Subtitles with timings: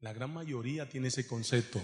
[0.00, 1.78] La gran mayoría tiene ese concepto.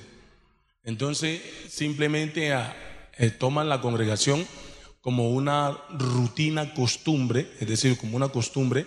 [0.85, 2.75] Entonces, simplemente ah,
[3.19, 4.47] eh, toman la congregación
[5.03, 8.87] como una rutina, costumbre, es decir, como una costumbre,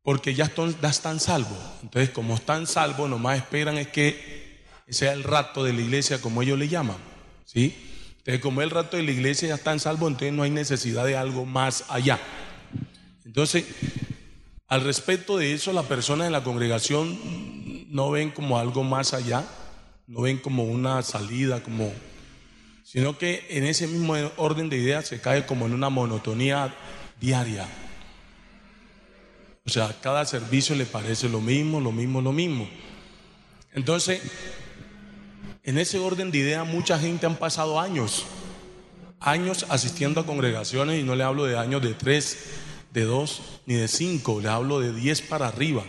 [0.00, 1.58] porque ya están, salvos.
[1.82, 6.40] Entonces, como están salvos, nomás esperan es que sea el rato de la iglesia, como
[6.40, 6.96] ellos le llaman.
[7.44, 7.76] ¿sí?
[8.16, 11.18] Entonces, como el rato de la iglesia ya están salvos, entonces no hay necesidad de
[11.18, 12.18] algo más allá.
[13.26, 13.66] Entonces,
[14.68, 17.61] al respecto de eso, las personas en la congregación
[17.92, 19.44] no ven como algo más allá,
[20.06, 21.92] no ven como una salida, como,
[22.84, 26.74] sino que en ese mismo orden de ideas se cae como en una monotonía
[27.20, 27.68] diaria.
[29.66, 32.66] O sea, cada servicio le parece lo mismo, lo mismo, lo mismo.
[33.74, 34.22] Entonces,
[35.62, 38.24] en ese orden de ideas, mucha gente han pasado años,
[39.20, 42.54] años asistiendo a congregaciones, y no le hablo de años de tres,
[42.90, 45.84] de dos, ni de cinco, le hablo de diez para arriba.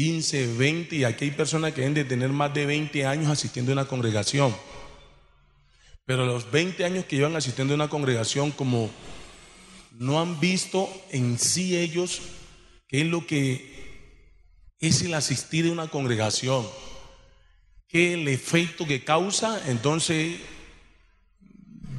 [0.00, 3.70] 15, 20, y aquí hay personas que deben de tener más de 20 años asistiendo
[3.70, 4.56] a una congregación.
[6.06, 8.88] Pero los 20 años que llevan asistiendo a una congregación, como
[9.98, 12.22] no han visto en sí ellos
[12.88, 14.08] qué es lo que
[14.78, 16.66] es el asistir a una congregación,
[17.86, 20.38] qué el efecto que causa, entonces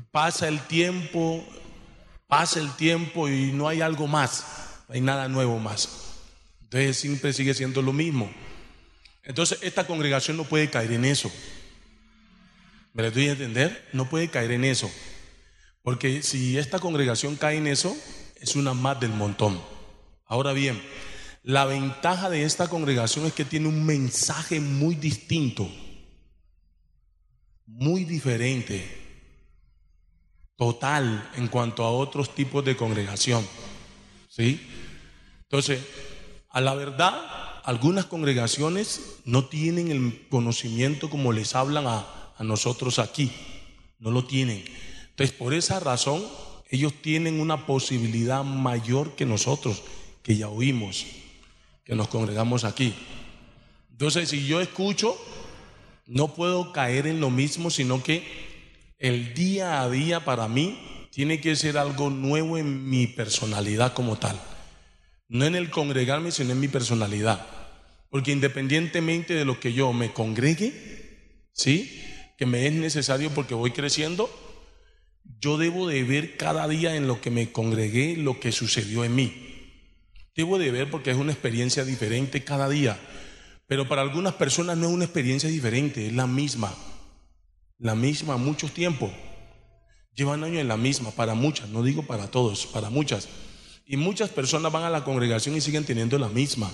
[0.10, 1.46] pasa el tiempo,
[2.26, 4.44] pasa el tiempo y no hay algo más,
[4.88, 6.11] no hay nada nuevo más.
[6.72, 8.32] Entonces siempre sigue siendo lo mismo.
[9.24, 11.30] Entonces esta congregación no puede caer en eso.
[12.94, 13.90] ¿Me lo estoy a entender?
[13.92, 14.90] No puede caer en eso.
[15.82, 17.94] Porque si esta congregación cae en eso,
[18.40, 19.62] es una más del montón.
[20.26, 20.82] Ahora bien,
[21.44, 25.70] la ventaja de esta congregación es que tiene un mensaje muy distinto,
[27.66, 28.98] muy diferente,
[30.56, 33.46] total en cuanto a otros tipos de congregación.
[34.30, 34.66] ¿Sí?
[35.42, 35.82] Entonces,
[36.52, 37.14] a la verdad,
[37.64, 42.06] algunas congregaciones no tienen el conocimiento como les hablan a,
[42.40, 43.32] nosotros aquí.
[44.00, 44.66] No lo tienen.
[45.12, 46.24] Entonces, por esa razón,
[46.72, 49.84] ellos tienen una posibilidad mayor que nosotros,
[50.24, 51.06] que ya oímos,
[51.84, 52.96] que nos congregamos aquí.
[53.92, 55.16] Entonces, si yo escucho,
[56.08, 58.26] no puedo caer en lo mismo, sino que
[58.98, 60.80] el día a día para mí
[61.12, 64.42] tiene que ser algo nuevo en mi personalidad como tal.
[65.32, 67.48] No en el congregarme, sino en mi personalidad.
[68.10, 72.04] Porque independientemente de lo que yo me congregue, ¿sí?
[72.38, 74.30] Que me es necesario porque voy creciendo,
[75.40, 79.16] yo debo de ver cada día en lo que me congregué lo que sucedió en
[79.16, 79.34] mí.
[80.36, 83.00] Debo de ver porque es una experiencia diferente cada día.
[83.68, 86.76] Pero para algunas personas no es una experiencia diferente, es la misma.
[87.78, 89.12] La misma muchos tiempos.
[90.14, 93.30] Llevan años en la misma, para muchas, no digo para todos, para muchas.
[93.92, 96.72] Y muchas personas van a la congregación y siguen teniendo la misma.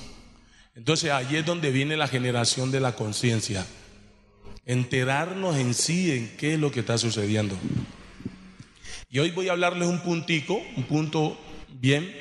[0.76, 3.66] Entonces allí es donde viene la generación de la conciencia.
[4.68, 7.58] Enterarnos en sí en qué es lo que está sucediendo.
[9.10, 11.36] Y hoy voy a hablarles un puntico, un punto
[11.80, 12.16] bien,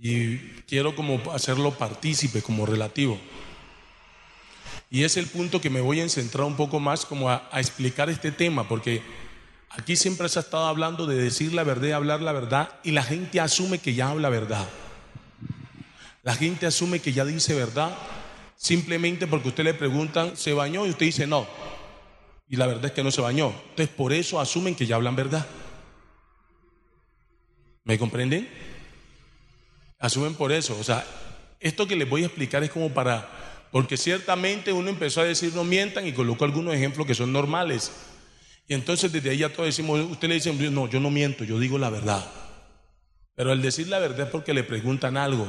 [0.00, 3.16] y quiero como hacerlo partícipe, como relativo.
[4.90, 7.60] Y es el punto que me voy a centrar un poco más como a, a
[7.60, 9.02] explicar este tema, porque
[9.70, 12.90] Aquí siempre se ha estado hablando de decir la verdad y hablar la verdad y
[12.90, 14.68] la gente asume que ya habla verdad.
[16.24, 17.96] La gente asume que ya dice verdad
[18.56, 20.86] simplemente porque usted le preguntan, ¿se bañó?
[20.86, 21.46] Y usted dice no.
[22.48, 23.54] Y la verdad es que no se bañó.
[23.70, 25.46] Entonces por eso asumen que ya hablan verdad.
[27.84, 28.48] ¿Me comprenden?
[30.00, 30.76] Asumen por eso.
[30.80, 31.06] O sea,
[31.60, 35.54] esto que les voy a explicar es como para, porque ciertamente uno empezó a decir
[35.54, 37.92] no mientan y colocó algunos ejemplos que son normales.
[38.70, 41.58] Y entonces desde ahí ya todos decimos, usted le dice, no, yo no miento, yo
[41.58, 42.24] digo la verdad.
[43.34, 45.48] Pero al decir la verdad es porque le preguntan algo.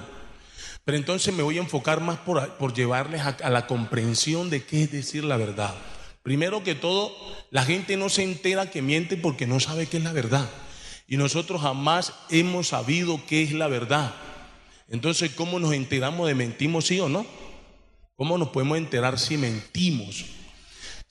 [0.83, 4.63] Pero entonces me voy a enfocar más por, por llevarles a, a la comprensión de
[4.63, 5.71] qué es decir la verdad.
[6.23, 7.15] Primero que todo,
[7.51, 10.49] la gente no se entera que miente porque no sabe qué es la verdad.
[11.07, 14.15] Y nosotros jamás hemos sabido qué es la verdad.
[14.89, 17.27] Entonces, ¿cómo nos enteramos de mentimos sí o no?
[18.15, 20.40] ¿Cómo nos podemos enterar si mentimos?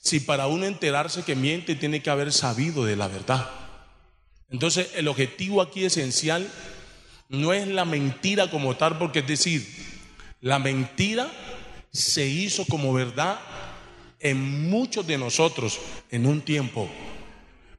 [0.01, 3.49] Si para uno enterarse que miente tiene que haber sabido de la verdad.
[4.49, 6.49] Entonces el objetivo aquí esencial
[7.29, 9.65] no es la mentira como tal, porque es decir,
[10.41, 11.31] la mentira
[11.93, 13.39] se hizo como verdad
[14.19, 16.89] en muchos de nosotros en un tiempo.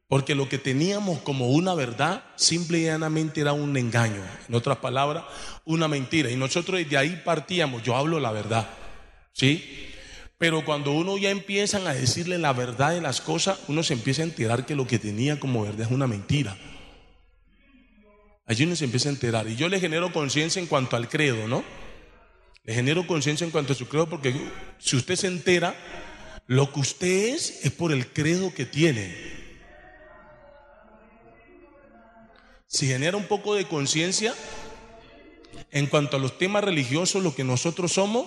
[0.09, 4.23] Porque lo que teníamos como una verdad, simple y llanamente era un engaño.
[4.49, 5.25] En otras palabras,
[5.65, 6.31] una mentira.
[6.31, 8.69] Y nosotros de ahí partíamos, yo hablo la verdad.
[9.33, 9.92] ¿Sí?
[10.43, 14.23] Pero cuando uno ya empiezan a decirle la verdad de las cosas, uno se empieza
[14.23, 16.59] a enterar que lo que tenía como verdad es una mentira.
[18.45, 19.47] Allí uno se empieza a enterar.
[19.47, 21.63] Y yo le genero conciencia en cuanto al credo, ¿no?
[22.65, 24.35] Le genero conciencia en cuanto a su credo porque
[24.81, 25.77] si usted se entera,
[26.49, 29.15] lo que usted es es por el credo que tiene.
[32.67, 34.35] Si genera un poco de conciencia
[35.71, 38.27] en cuanto a los temas religiosos, lo que nosotros somos,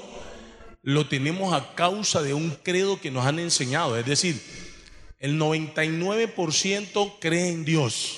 [0.86, 3.98] lo tenemos a causa de un credo que nos han enseñado.
[3.98, 4.40] Es decir,
[5.18, 8.18] el 99% cree en Dios.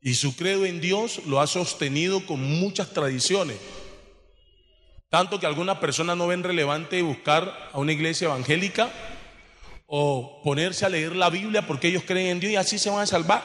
[0.00, 3.56] Y su credo en Dios lo ha sostenido con muchas tradiciones.
[5.08, 8.92] Tanto que algunas personas no ven relevante buscar a una iglesia evangélica
[9.88, 13.00] o ponerse a leer la Biblia porque ellos creen en Dios y así se van
[13.00, 13.42] a salvar.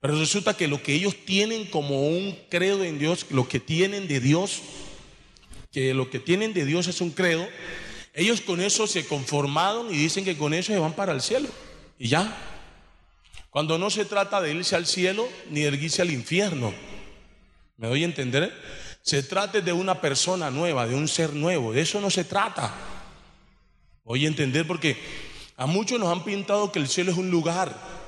[0.00, 4.08] Pero resulta que lo que ellos tienen como un credo en Dios, lo que tienen
[4.08, 4.62] de Dios,
[5.72, 7.46] que lo que tienen de Dios es un credo,
[8.12, 11.48] ellos con eso se conformaron y dicen que con eso se van para el cielo.
[11.98, 12.36] Y ya.
[13.50, 16.72] Cuando no se trata de irse al cielo ni de irse al infierno.
[17.76, 18.52] ¿Me doy a entender?
[19.02, 21.72] Se trata de una persona nueva, de un ser nuevo.
[21.72, 22.74] De eso no se trata.
[24.04, 24.96] Voy a entender porque
[25.56, 27.99] a muchos nos han pintado que el cielo es un lugar.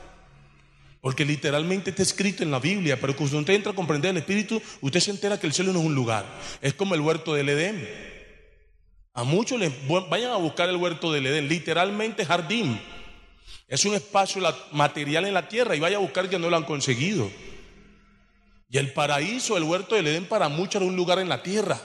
[1.03, 4.63] Porque literalmente está escrito en la Biblia, pero cuando usted entra a comprender el Espíritu,
[4.81, 6.25] usted se entera que el cielo no es un lugar.
[6.61, 7.89] Es como el huerto del Edén.
[9.13, 9.73] A muchos les
[10.09, 12.81] vayan a buscar el huerto del Edén, literalmente jardín.
[13.67, 14.41] Es un espacio
[14.71, 17.29] material en la tierra y vaya a buscar que no lo han conseguido.
[18.71, 21.81] Y el paraíso, el huerto del Edén para muchos era un lugar en la tierra.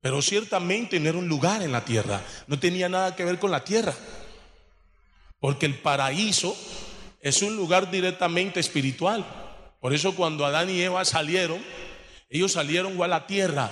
[0.00, 2.22] Pero ciertamente no era un lugar en la tierra.
[2.46, 3.94] No tenía nada que ver con la tierra.
[5.38, 6.56] Porque el paraíso
[7.20, 9.24] es un lugar directamente espiritual.
[9.80, 11.62] Por eso cuando Adán y Eva salieron,
[12.28, 13.70] ellos salieron a la tierra.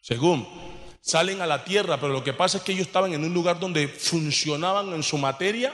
[0.00, 0.46] Según
[1.00, 3.60] salen a la tierra, pero lo que pasa es que ellos estaban en un lugar
[3.60, 5.72] donde funcionaban en su materia,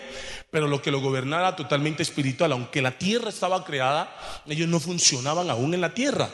[0.51, 2.53] pero lo que lo gobernaba era totalmente espiritual.
[2.53, 4.15] Aunque la tierra estaba creada,
[4.47, 6.29] ellos no funcionaban aún en la tierra.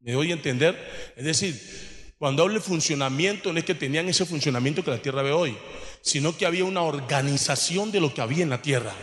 [0.00, 1.12] ¿Me doy a entender?
[1.16, 5.22] Es decir, cuando hablo de funcionamiento, no es que tenían ese funcionamiento que la tierra
[5.22, 5.56] ve hoy
[6.02, 8.94] sino que había una organización de lo que había en la tierra.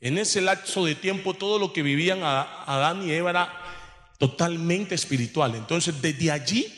[0.00, 3.52] En ese lapso de tiempo todo lo que vivían Adán y Eva era
[4.18, 5.54] totalmente espiritual.
[5.54, 6.72] Entonces desde allí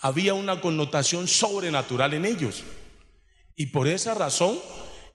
[0.00, 2.64] había una connotación sobrenatural en ellos.
[3.56, 4.58] Y por esa razón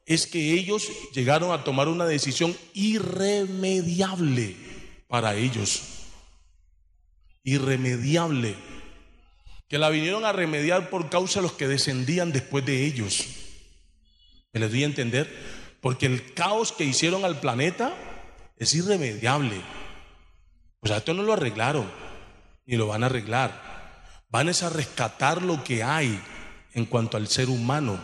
[0.05, 4.55] es que ellos llegaron a tomar una decisión irremediable
[5.07, 5.81] para ellos.
[7.44, 8.55] Irremediable
[9.71, 13.25] que la vinieron a remediar por causa de los que descendían después de ellos.
[14.51, 15.33] ¿Me les doy a entender?
[15.79, 17.95] Porque el caos que hicieron al planeta
[18.57, 19.62] es irremediable.
[20.81, 21.89] O sea, esto no lo arreglaron,
[22.65, 24.19] ni lo van a arreglar.
[24.27, 26.21] Van a rescatar lo que hay
[26.73, 27.97] en cuanto al ser humano.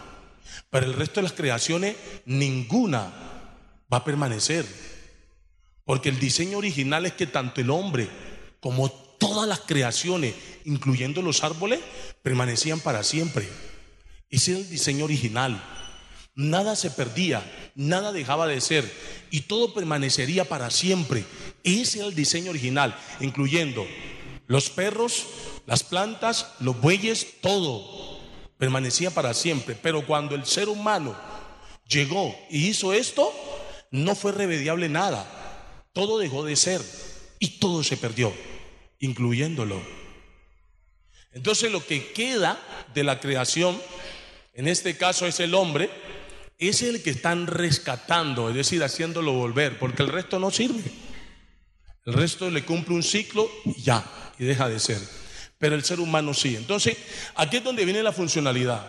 [0.69, 3.11] Pero el resto de las creaciones, ninguna
[3.91, 4.65] va a permanecer.
[5.83, 8.07] Porque el diseño original es que tanto el hombre
[8.61, 10.33] como todas las creaciones,
[10.67, 11.79] incluyendo los árboles,
[12.21, 13.49] permanecían para siempre.
[14.29, 15.63] Ese es el diseño original.
[16.35, 17.41] Nada se perdía,
[17.73, 18.87] nada dejaba de ser
[19.31, 21.25] y todo permanecería para siempre.
[21.63, 23.87] Ese es el diseño original, incluyendo
[24.45, 25.25] los perros,
[25.65, 28.19] las plantas, los bueyes, todo
[28.59, 29.75] permanecía para siempre.
[29.81, 31.15] Pero cuando el ser humano
[31.87, 33.33] llegó y hizo esto,
[33.89, 35.25] no fue remediable nada.
[35.93, 36.81] Todo dejó de ser
[37.39, 38.31] y todo se perdió
[38.99, 40.06] incluyéndolo.
[41.37, 42.59] Entonces lo que queda
[42.95, 43.79] de la creación,
[44.55, 45.87] en este caso es el hombre,
[46.57, 50.81] es el que están rescatando, es decir, haciéndolo volver, porque el resto no sirve.
[52.07, 54.03] El resto le cumple un ciclo y ya,
[54.39, 54.99] y deja de ser.
[55.59, 56.55] Pero el ser humano sí.
[56.55, 56.97] Entonces,
[57.35, 58.87] aquí es donde viene la funcionalidad,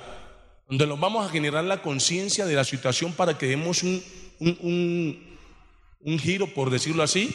[0.66, 4.02] donde nos vamos a generar la conciencia de la situación para que demos un,
[4.40, 7.28] un, giro, por decirlo así,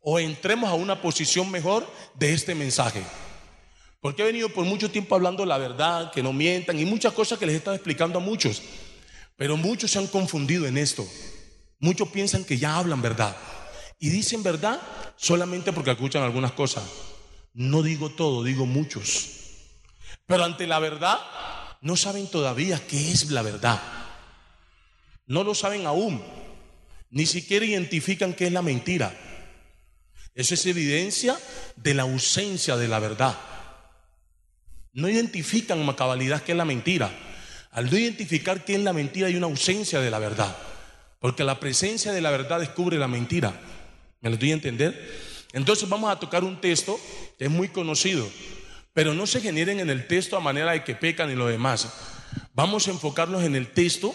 [0.00, 3.04] o entremos a una posición mejor de este mensaje.
[4.06, 7.40] Porque he venido por mucho tiempo hablando la verdad, que no mientan y muchas cosas
[7.40, 8.62] que les he estado explicando a muchos.
[9.34, 11.04] Pero muchos se han confundido en esto.
[11.80, 13.36] Muchos piensan que ya hablan verdad.
[13.98, 14.80] Y dicen verdad
[15.16, 16.84] solamente porque escuchan algunas cosas.
[17.52, 19.28] No digo todo, digo muchos.
[20.24, 21.18] Pero ante la verdad
[21.80, 23.82] no saben todavía qué es la verdad.
[25.26, 26.22] No lo saben aún.
[27.10, 29.12] Ni siquiera identifican qué es la mentira.
[30.32, 31.36] Eso es evidencia
[31.74, 33.36] de la ausencia de la verdad.
[34.96, 37.10] No identifican con cabalidad qué es la mentira.
[37.70, 40.56] Al no identificar qué es la mentira hay una ausencia de la verdad.
[41.20, 43.60] Porque la presencia de la verdad descubre la mentira.
[44.22, 45.44] ¿Me lo doy a entender?
[45.52, 46.98] Entonces vamos a tocar un texto
[47.38, 48.26] que es muy conocido.
[48.94, 51.92] Pero no se generen en el texto a manera de que pecan y lo demás.
[52.54, 54.14] Vamos a enfocarnos en el texto,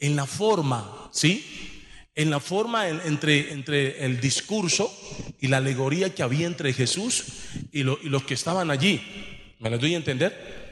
[0.00, 1.78] en la forma, ¿sí?
[2.16, 4.92] en la forma entre, entre el discurso
[5.38, 7.26] y la alegoría que había entre Jesús
[7.70, 9.35] y, y los que estaban allí.
[9.58, 10.66] ¿Me lo doy a entender?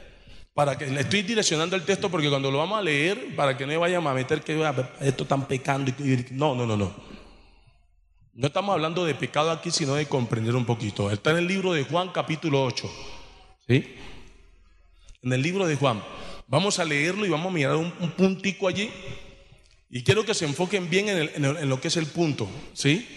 [0.53, 3.65] Para que le estoy direccionando el texto porque cuando lo vamos a leer, para que
[3.67, 5.91] no vayan a meter que ah, esto están pecando.
[6.31, 6.95] No, no, no, no.
[8.33, 11.09] No estamos hablando de pecado aquí, sino de comprender un poquito.
[11.09, 12.89] Está en el libro de Juan, capítulo 8.
[13.67, 13.95] ¿Sí?
[15.23, 16.03] En el libro de Juan.
[16.47, 18.91] Vamos a leerlo y vamos a mirar un, puntico allí.
[19.89, 22.47] Y quiero que se enfoquen bien en, lo que es el punto.
[22.73, 23.07] ¿Sí?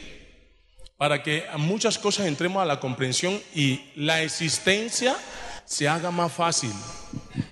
[0.97, 5.17] Para que muchas cosas entremos a la comprensión y la existencia
[5.69, 6.73] se haga más fácil.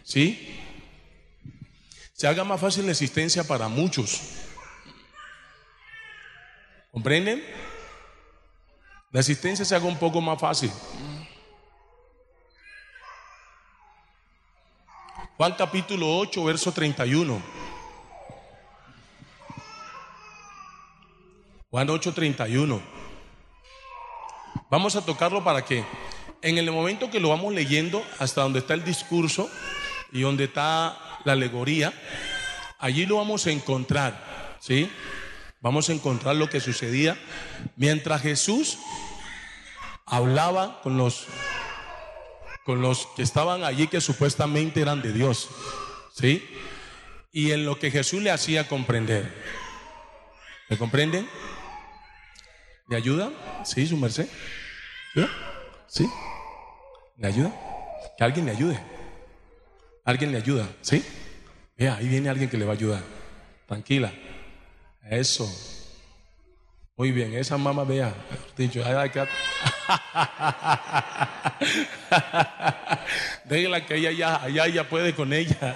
[0.03, 0.59] ¿Sí?
[2.15, 4.23] Se haga más fácil la existencia para muchos.
[6.91, 7.45] ¿Comprenden?
[9.11, 10.73] La existencia se haga un poco más fácil.
[15.37, 17.43] Juan capítulo 8, verso 31.
[21.71, 22.81] Juan 8, 31.
[24.71, 25.85] Vamos a tocarlo para que
[26.47, 29.51] en el momento que lo vamos leyendo, hasta donde está el discurso
[30.13, 31.93] y donde está la alegoría,
[32.79, 34.89] allí lo vamos a encontrar, ¿sí?
[35.61, 37.19] Vamos a encontrar lo que sucedía
[37.75, 38.79] mientras Jesús
[40.05, 41.27] hablaba con los
[42.65, 45.49] con los que estaban allí que supuestamente eran de Dios,
[46.15, 46.49] ¿sí?
[47.33, 49.33] Y en lo que Jesús le hacía comprender.
[50.69, 51.29] ¿Me comprenden?
[52.87, 53.33] ¿Me ayuda?
[53.65, 54.29] ¿Sí, su merced?
[55.15, 55.27] ¿Sí?
[55.89, 56.09] ¿Sí?
[57.19, 57.53] ¿Le ayuda?
[58.17, 58.79] Que alguien le ayude.
[60.05, 61.05] Alguien le ayuda, ¿sí?
[61.77, 63.03] Vea, ahí viene alguien que le va a ayudar.
[63.67, 64.13] Tranquila.
[65.09, 65.49] Eso.
[66.97, 68.15] Muy bien, esa mamá, vea.
[68.57, 68.81] Dicho,
[73.45, 75.75] Déjela que ella ya, allá ya puede con ella.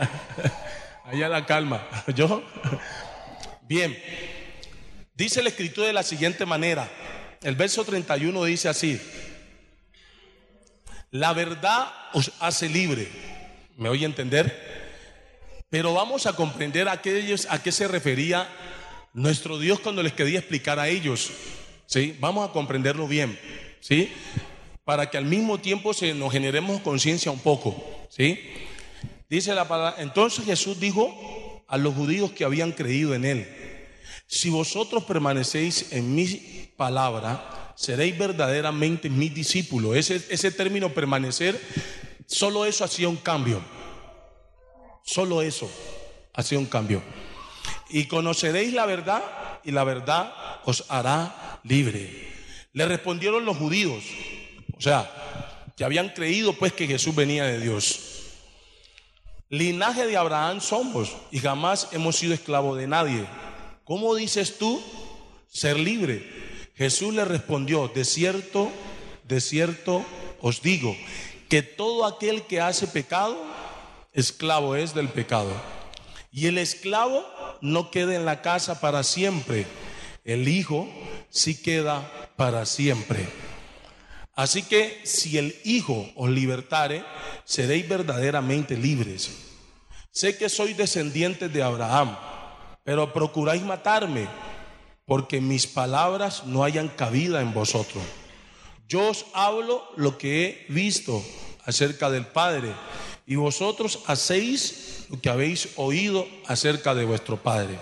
[1.05, 1.87] Allá la calma.
[2.15, 2.43] ¿Yo?
[3.63, 3.99] Bien.
[5.15, 6.89] Dice la escritura de la siguiente manera.
[7.43, 9.01] El verso 31 dice así.
[11.11, 13.09] La verdad os hace libre.
[13.77, 14.81] ¿Me oye entender?
[15.69, 18.49] Pero vamos a comprender a a qué se refería
[19.13, 21.31] nuestro Dios cuando les quería explicar a ellos.
[21.87, 22.17] ¿Sí?
[22.21, 23.37] Vamos a comprenderlo bien.
[23.81, 24.13] ¿Sí?
[24.85, 28.07] Para que al mismo tiempo se nos generemos conciencia un poco.
[28.09, 28.41] ¿Sí?
[29.29, 30.01] Dice la palabra.
[30.03, 33.49] Entonces Jesús dijo a los judíos que habían creído en él:
[34.29, 39.97] Si vosotros permanecéis en mi palabra, seréis verdaderamente mis discípulos.
[39.97, 41.59] Ese, ese término permanecer,
[42.27, 43.63] solo eso hacía un cambio.
[45.03, 45.71] Solo eso
[46.35, 47.03] hacía un cambio.
[47.89, 49.23] Y conoceréis la verdad
[49.65, 50.31] y la verdad
[50.67, 52.29] os hará libre.
[52.75, 54.05] Le respondieron los judíos,
[54.77, 55.11] o sea,
[55.75, 58.01] que habían creído pues que Jesús venía de Dios.
[59.49, 63.27] Linaje de Abraham somos y jamás hemos sido esclavos de nadie.
[63.85, 64.83] ¿Cómo dices tú
[65.49, 66.50] ser libre?
[66.81, 68.73] Jesús le respondió, de cierto,
[69.29, 70.03] de cierto
[70.41, 70.97] os digo,
[71.51, 73.37] que todo aquel que hace pecado,
[74.15, 75.53] esclavo es del pecado.
[76.33, 77.23] Y el esclavo
[77.61, 79.67] no queda en la casa para siempre,
[80.25, 80.89] el Hijo
[81.29, 83.29] sí queda para siempre.
[84.35, 87.05] Así que si el Hijo os libertare,
[87.45, 89.31] seréis verdaderamente libres.
[90.13, 92.17] Sé que sois descendientes de Abraham,
[92.85, 94.29] pero procuráis matarme
[95.11, 98.01] porque mis palabras no hayan cabida en vosotros.
[98.89, 101.21] Yo os hablo lo que he visto
[101.65, 102.73] acerca del Padre,
[103.27, 107.77] y vosotros hacéis lo que habéis oído acerca de vuestro Padre.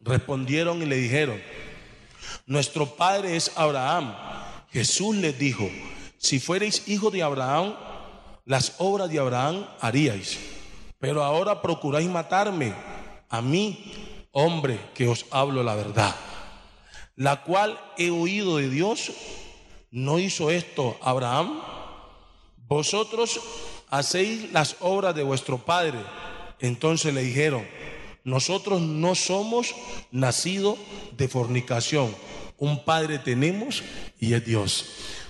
[0.00, 1.42] Respondieron y le dijeron,
[2.46, 4.14] nuestro Padre es Abraham.
[4.70, 5.68] Jesús les dijo,
[6.18, 7.74] si fuerais hijo de Abraham,
[8.44, 10.38] las obras de Abraham haríais.
[11.00, 12.72] Pero ahora procuráis matarme,
[13.28, 13.92] a mí,
[14.30, 16.14] hombre, que os hablo la verdad
[17.20, 19.12] la cual he oído de Dios,
[19.90, 21.60] ¿no hizo esto Abraham?
[22.66, 23.38] Vosotros
[23.90, 25.98] hacéis las obras de vuestro padre.
[26.60, 27.66] Entonces le dijeron,
[28.24, 29.74] nosotros no somos
[30.10, 30.78] nacidos
[31.14, 32.16] de fornicación.
[32.56, 33.82] Un padre tenemos
[34.18, 34.86] y es Dios.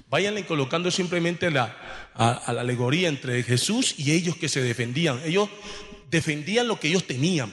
[0.08, 1.76] Váyanle colocando simplemente la,
[2.14, 5.20] a la alegoría entre Jesús y ellos que se defendían.
[5.24, 5.48] Ellos
[6.08, 7.52] defendían lo que ellos tenían.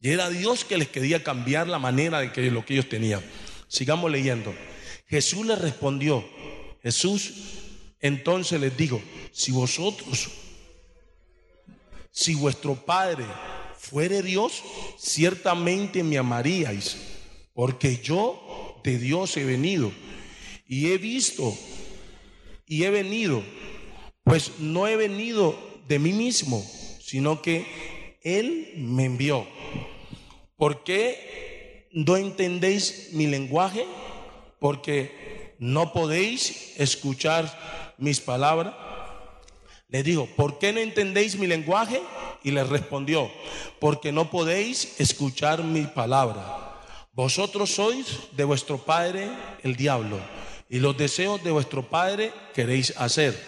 [0.00, 3.22] Y era Dios que les quería cambiar la manera de que lo que ellos tenían.
[3.68, 4.54] Sigamos leyendo.
[5.08, 6.24] Jesús les respondió,
[6.82, 7.32] Jesús
[8.00, 10.28] entonces les digo, si vosotros,
[12.10, 13.24] si vuestro Padre
[13.78, 14.62] fuere Dios,
[14.98, 16.96] ciertamente me amaríais,
[17.54, 19.92] porque yo de Dios he venido
[20.66, 21.56] y he visto
[22.66, 23.42] y he venido,
[24.24, 26.64] pues no he venido de mí mismo,
[27.00, 27.66] sino que
[28.26, 29.46] Él me envió.
[30.56, 33.86] ¿Por qué no entendéis mi lenguaje?
[34.58, 38.74] Porque no podéis escuchar mis palabras.
[39.86, 42.02] Le dijo, ¿por qué no entendéis mi lenguaje?
[42.42, 43.30] Y le respondió,
[43.78, 46.82] porque no podéis escuchar mi palabra.
[47.12, 49.28] Vosotros sois de vuestro padre
[49.62, 50.18] el diablo,
[50.68, 53.40] y los deseos de vuestro padre queréis hacer.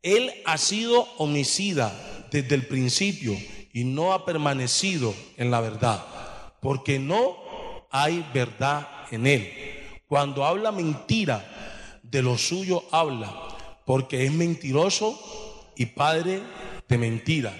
[0.00, 1.92] Él ha sido homicida
[2.30, 3.36] desde el principio
[3.74, 6.02] y no ha permanecido en la verdad,
[6.60, 7.36] porque no
[7.90, 9.52] hay verdad en él.
[10.06, 13.34] Cuando habla mentira, de lo suyo habla,
[13.84, 15.20] porque es mentiroso
[15.76, 16.40] y padre
[16.88, 17.52] de mentira.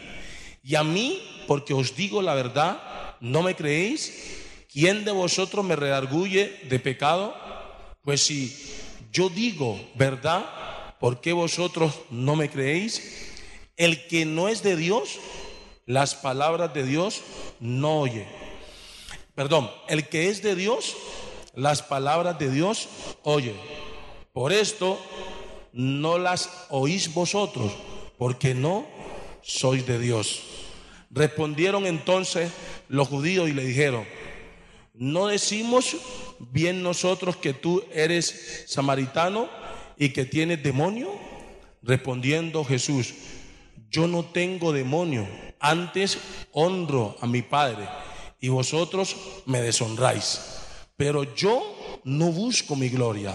[0.62, 4.66] Y a mí, porque os digo la verdad, ¿no me creéis?
[4.72, 7.34] ¿Quién de vosotros me redarguye de pecado?
[8.02, 8.56] Pues si
[9.12, 10.44] yo digo verdad,
[11.00, 13.32] ¿por qué vosotros no me creéis?
[13.76, 15.18] El que no es de Dios,
[15.86, 17.22] las palabras de Dios
[17.60, 18.26] no oye.
[19.34, 20.96] Perdón, el que es de Dios,
[21.54, 22.88] las palabras de Dios
[23.22, 23.54] oye.
[24.32, 24.98] Por esto
[25.72, 27.72] no las oís vosotros,
[28.16, 28.86] porque no
[29.42, 30.42] sois de Dios.
[31.10, 32.50] Respondieron entonces
[32.88, 34.04] los judíos y le dijeron,
[34.94, 35.96] ¿no decimos
[36.38, 39.48] bien nosotros que tú eres samaritano
[39.96, 41.12] y que tienes demonio?
[41.82, 43.14] Respondiendo Jesús,
[43.90, 45.26] yo no tengo demonio,
[45.60, 46.18] antes
[46.52, 47.88] honro a mi Padre
[48.40, 50.40] y vosotros me deshonráis.
[50.96, 53.34] Pero yo no busco mi gloria.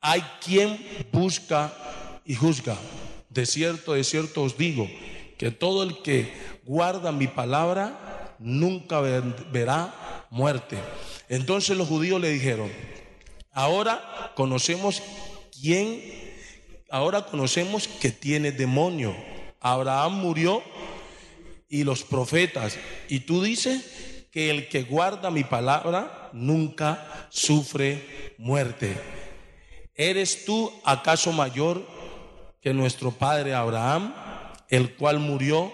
[0.00, 1.72] Hay quien busca
[2.24, 2.76] y juzga.
[3.28, 4.88] De cierto, de cierto os digo
[5.38, 6.32] que todo el que
[6.64, 10.78] guarda mi palabra nunca verá muerte.
[11.28, 12.70] Entonces los judíos le dijeron,
[13.52, 15.02] ahora conocemos
[15.52, 16.02] quién,
[16.90, 19.14] ahora conocemos que tiene demonio
[19.62, 20.62] Abraham murió
[21.68, 22.76] y los profetas.
[23.08, 28.96] Y tú dices que el que guarda mi palabra nunca sufre muerte.
[29.94, 31.86] ¿Eres tú acaso mayor
[32.60, 34.14] que nuestro padre Abraham,
[34.68, 35.72] el cual murió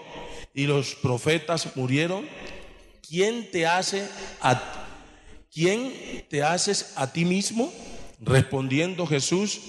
[0.53, 2.27] y los profetas murieron?
[3.07, 4.07] ¿Quién te hace
[4.41, 4.61] a
[5.51, 7.73] quién te haces a ti mismo?
[8.19, 9.59] Respondiendo Jesús,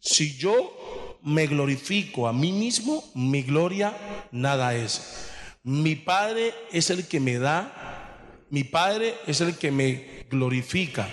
[0.00, 5.26] si yo me glorifico a mí mismo, mi gloria nada es.
[5.64, 11.08] Mi Padre es el que me da, mi Padre es el que me glorifica.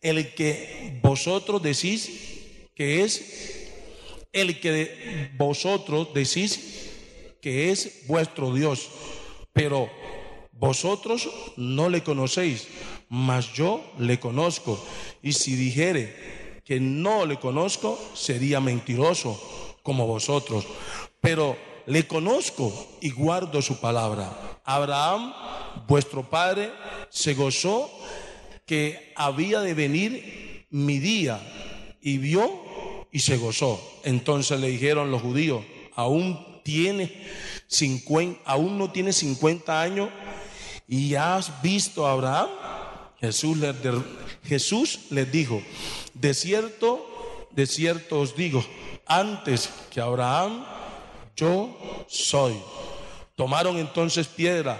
[0.00, 2.10] El que vosotros decís
[2.74, 3.68] que es,
[4.32, 6.88] el que vosotros decís
[7.40, 8.90] que es vuestro Dios.
[9.52, 9.88] Pero
[10.50, 12.66] vosotros no le conocéis,
[13.08, 14.84] mas yo le conozco.
[15.22, 16.37] Y si dijere,
[16.68, 19.40] que no le conozco, sería mentiroso
[19.82, 20.66] como vosotros.
[21.18, 24.60] Pero le conozco y guardo su palabra.
[24.66, 25.32] Abraham,
[25.86, 26.70] vuestro padre,
[27.08, 27.90] se gozó
[28.66, 31.40] que había de venir mi día
[32.02, 33.80] y vio y se gozó.
[34.04, 37.26] Entonces le dijeron los judíos, aún tiene
[37.68, 40.10] 50, aún no tiene 50 años
[40.86, 42.50] y has visto a Abraham.
[43.20, 43.58] Jesús
[45.10, 45.62] les, dijo,
[46.14, 48.64] de cierto, de cierto os digo,
[49.06, 50.64] antes que Abraham,
[51.36, 52.54] yo soy.
[53.34, 54.78] Tomaron entonces piedra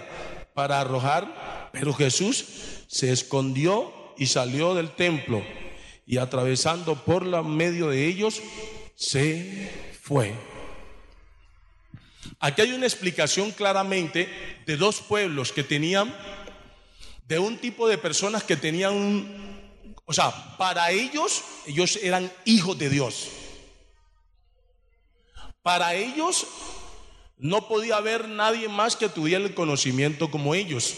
[0.54, 2.44] para arrojar, pero Jesús
[2.86, 5.42] se escondió y salió del templo
[6.08, 8.40] y atravesando por la medio de ellos,
[8.96, 9.70] se
[10.00, 10.32] fue.
[12.40, 14.28] Aquí hay una explicación claramente
[14.64, 16.14] de dos pueblos que tenían,
[17.28, 22.78] de un tipo de personas que tenían un, o sea, para ellos, ellos eran hijos
[22.78, 23.28] de Dios.
[25.60, 26.46] Para ellos
[27.36, 30.94] no podía haber nadie más que tuviera el conocimiento como ellos.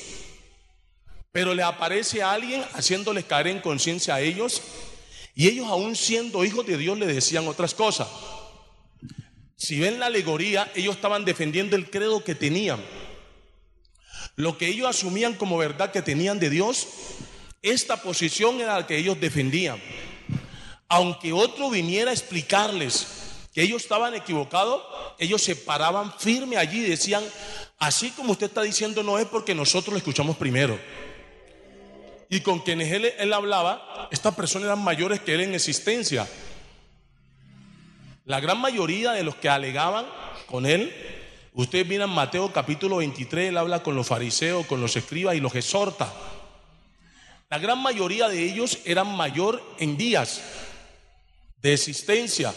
[1.33, 4.63] Pero le aparece alguien haciéndoles caer en conciencia a ellos
[5.35, 8.07] y ellos aún siendo hijos de Dios le decían otras cosas.
[9.57, 12.81] Si ven la alegoría, ellos estaban defendiendo el credo que tenían.
[14.41, 16.89] Lo que ellos asumían como verdad que tenían de Dios,
[17.61, 19.79] esta posición era la que ellos defendían.
[20.89, 23.07] Aunque otro viniera a explicarles
[23.53, 24.83] que ellos estaban equivocados,
[25.19, 27.23] ellos se paraban firme allí y decían,
[27.79, 30.79] así como usted está diciendo no es porque nosotros lo escuchamos primero.
[32.31, 36.27] Y con quienes él, él hablaba, estas personas eran mayores que él en existencia.
[38.25, 40.07] La gran mayoría de los que alegaban
[40.47, 41.20] con él,
[41.55, 45.55] ustedes miran Mateo capítulo 23, él habla con los fariseos, con los escribas y los
[45.55, 46.13] exhorta.
[47.49, 50.41] La gran mayoría de ellos eran mayor en días
[51.61, 52.55] de existencia.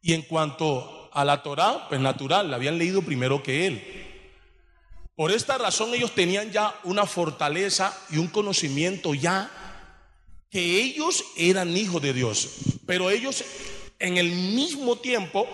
[0.00, 4.02] Y en cuanto a la Torá, pues natural, la habían leído primero que él.
[5.14, 9.50] Por esta razón ellos tenían ya una fortaleza y un conocimiento ya
[10.50, 12.48] que ellos eran hijos de Dios.
[12.86, 13.44] Pero ellos
[13.98, 15.46] en el mismo tiempo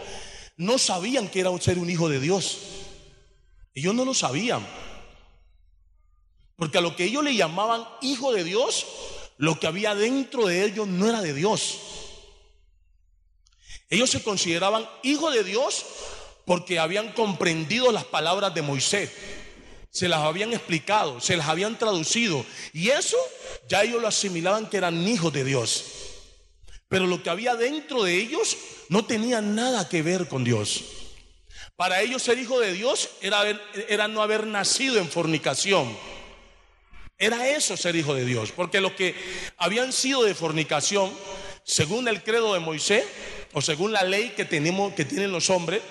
[0.58, 2.58] no sabían que era ser un hijo de Dios.
[3.74, 4.66] Ellos no lo sabían.
[6.56, 8.86] Porque a lo que ellos le llamaban hijo de Dios,
[9.38, 11.78] lo que había dentro de ellos no era de Dios.
[13.88, 15.86] Ellos se consideraban hijos de Dios
[16.44, 19.10] porque habían comprendido las palabras de Moisés
[19.90, 22.44] se las habían explicado, se las habían traducido.
[22.72, 23.16] Y eso
[23.68, 25.84] ya ellos lo asimilaban que eran hijos de Dios.
[26.88, 28.56] Pero lo que había dentro de ellos
[28.88, 30.84] no tenía nada que ver con Dios.
[31.76, 33.42] Para ellos ser hijo de Dios era,
[33.88, 35.96] era no haber nacido en fornicación.
[37.18, 38.52] Era eso ser hijo de Dios.
[38.52, 39.14] Porque los que
[39.58, 41.12] habían sido de fornicación,
[41.64, 43.04] según el credo de Moisés,
[43.52, 45.82] o según la ley que, tenemos, que tienen los hombres,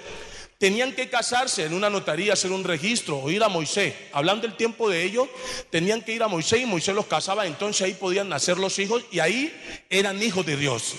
[0.57, 3.93] Tenían que casarse en una notaría, hacer un registro o ir a Moisés.
[4.11, 5.27] Hablando del tiempo de ellos,
[5.69, 9.03] tenían que ir a Moisés y Moisés los casaba, entonces ahí podían nacer los hijos
[9.11, 9.55] y ahí
[9.89, 10.95] eran hijos de Dios.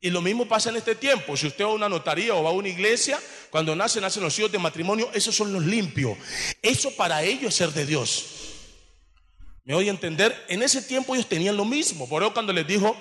[0.00, 1.36] Y lo mismo pasa en este tiempo.
[1.36, 3.20] Si usted va a una notaría o va a una iglesia,
[3.50, 6.18] cuando nacen, nacen los hijos de matrimonio, esos son los limpios.
[6.60, 8.24] Eso para ellos es ser de Dios.
[9.64, 10.44] ¿Me oye entender?
[10.48, 12.08] En ese tiempo ellos tenían lo mismo.
[12.08, 12.96] Por eso cuando les dijo,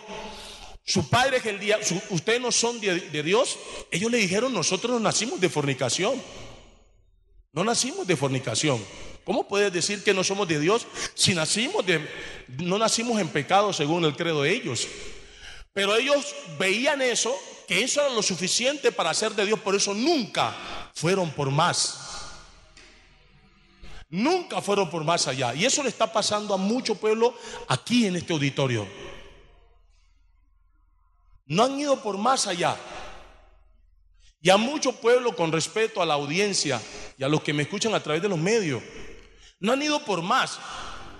[0.83, 3.57] su padre es el día, ustedes no son de, Dios.
[3.91, 6.21] Ellos le dijeron, nosotros no nacimos de fornicación.
[7.53, 8.83] No nacimos de fornicación.
[9.23, 12.05] ¿Cómo puedes decir que no somos de Dios si nacimos de,
[12.57, 14.87] no nacimos en pecado según el credo de ellos?
[15.73, 17.33] Pero ellos veían eso,
[17.67, 20.55] que eso era lo suficiente para ser de Dios, por eso nunca
[20.95, 21.99] fueron por más.
[24.09, 25.53] Nunca fueron por más allá.
[25.53, 27.33] Y eso le está pasando a mucho pueblo
[27.69, 28.85] aquí en este auditorio.
[31.51, 32.77] No han ido por más allá.
[34.41, 36.81] Y a mucho pueblo, con respeto a la audiencia
[37.17, 38.81] y a los que me escuchan a través de los medios,
[39.59, 40.59] no han ido por más.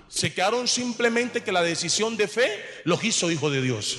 [0.08, 3.98] Se quedaron simplemente que la decisión de fe los hizo hijos de Dios.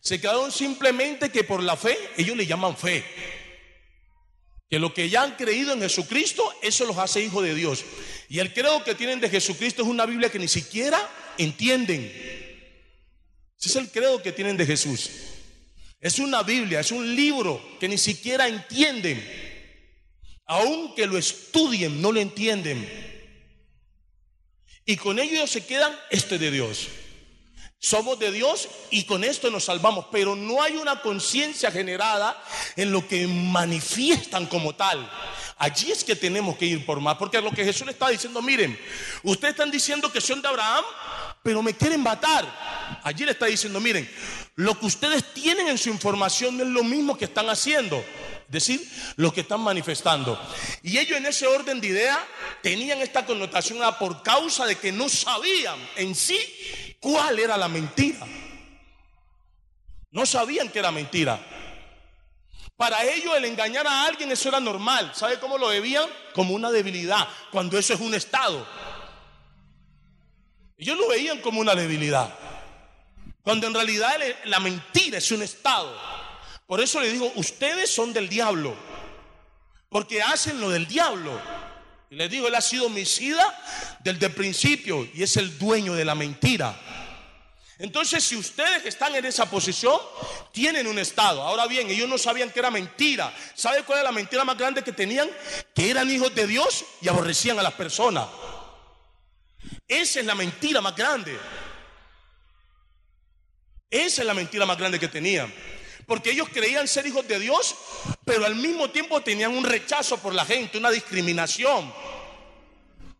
[0.00, 3.04] Se quedaron simplemente que por la fe, ellos le llaman fe.
[4.68, 7.84] Que lo que ya han creído en Jesucristo, eso los hace hijos de Dios.
[8.28, 10.98] Y el credo que tienen de Jesucristo es una Biblia que ni siquiera
[11.38, 12.37] entienden.
[13.58, 15.10] Ese es el credo que tienen de Jesús.
[16.00, 19.22] Es una Biblia, es un libro que ni siquiera entienden.
[20.46, 22.88] Aunque lo estudien, no lo entienden.
[24.84, 26.88] Y con ello se quedan, este de Dios.
[27.80, 32.42] Somos de Dios y con esto nos salvamos, pero no hay una conciencia generada
[32.74, 35.08] en lo que manifiestan como tal.
[35.58, 38.42] Allí es que tenemos que ir por más, porque lo que Jesús le está diciendo,
[38.42, 38.76] miren,
[39.22, 40.84] ustedes están diciendo que son de Abraham,
[41.42, 43.00] pero me quieren matar.
[43.04, 44.10] Allí le está diciendo, miren,
[44.56, 47.98] lo que ustedes tienen en su información no es lo mismo que están haciendo.
[47.98, 50.40] Es decir, lo que están manifestando.
[50.82, 52.26] Y ellos en ese orden de idea
[52.62, 56.38] tenían esta connotación por causa de que no sabían en sí
[57.00, 58.26] cuál era la mentira.
[60.10, 61.38] No sabían que era mentira.
[62.76, 65.12] Para ellos el engañar a alguien eso era normal.
[65.14, 66.08] ¿Sabe cómo lo debían?
[66.32, 68.66] Como una debilidad, cuando eso es un estado.
[70.76, 72.32] Ellos lo veían como una debilidad.
[73.42, 75.92] Cuando en realidad la mentira es un estado.
[76.66, 78.76] Por eso le digo, ustedes son del diablo.
[79.88, 81.40] Porque hacen lo del diablo.
[82.10, 86.04] Y les digo, él ha sido homicida desde el principio y es el dueño de
[86.04, 86.78] la mentira.
[87.78, 90.00] Entonces, si ustedes están en esa posición,
[90.50, 91.42] tienen un estado.
[91.42, 93.32] Ahora bien, ellos no sabían que era mentira.
[93.54, 95.30] ¿Sabe cuál era la mentira más grande que tenían?
[95.74, 98.26] Que eran hijos de Dios y aborrecían a las personas.
[99.86, 101.38] Esa es la mentira más grande.
[103.88, 105.52] Esa es la mentira más grande que tenían.
[106.04, 107.76] Porque ellos creían ser hijos de Dios,
[108.24, 111.92] pero al mismo tiempo tenían un rechazo por la gente, una discriminación,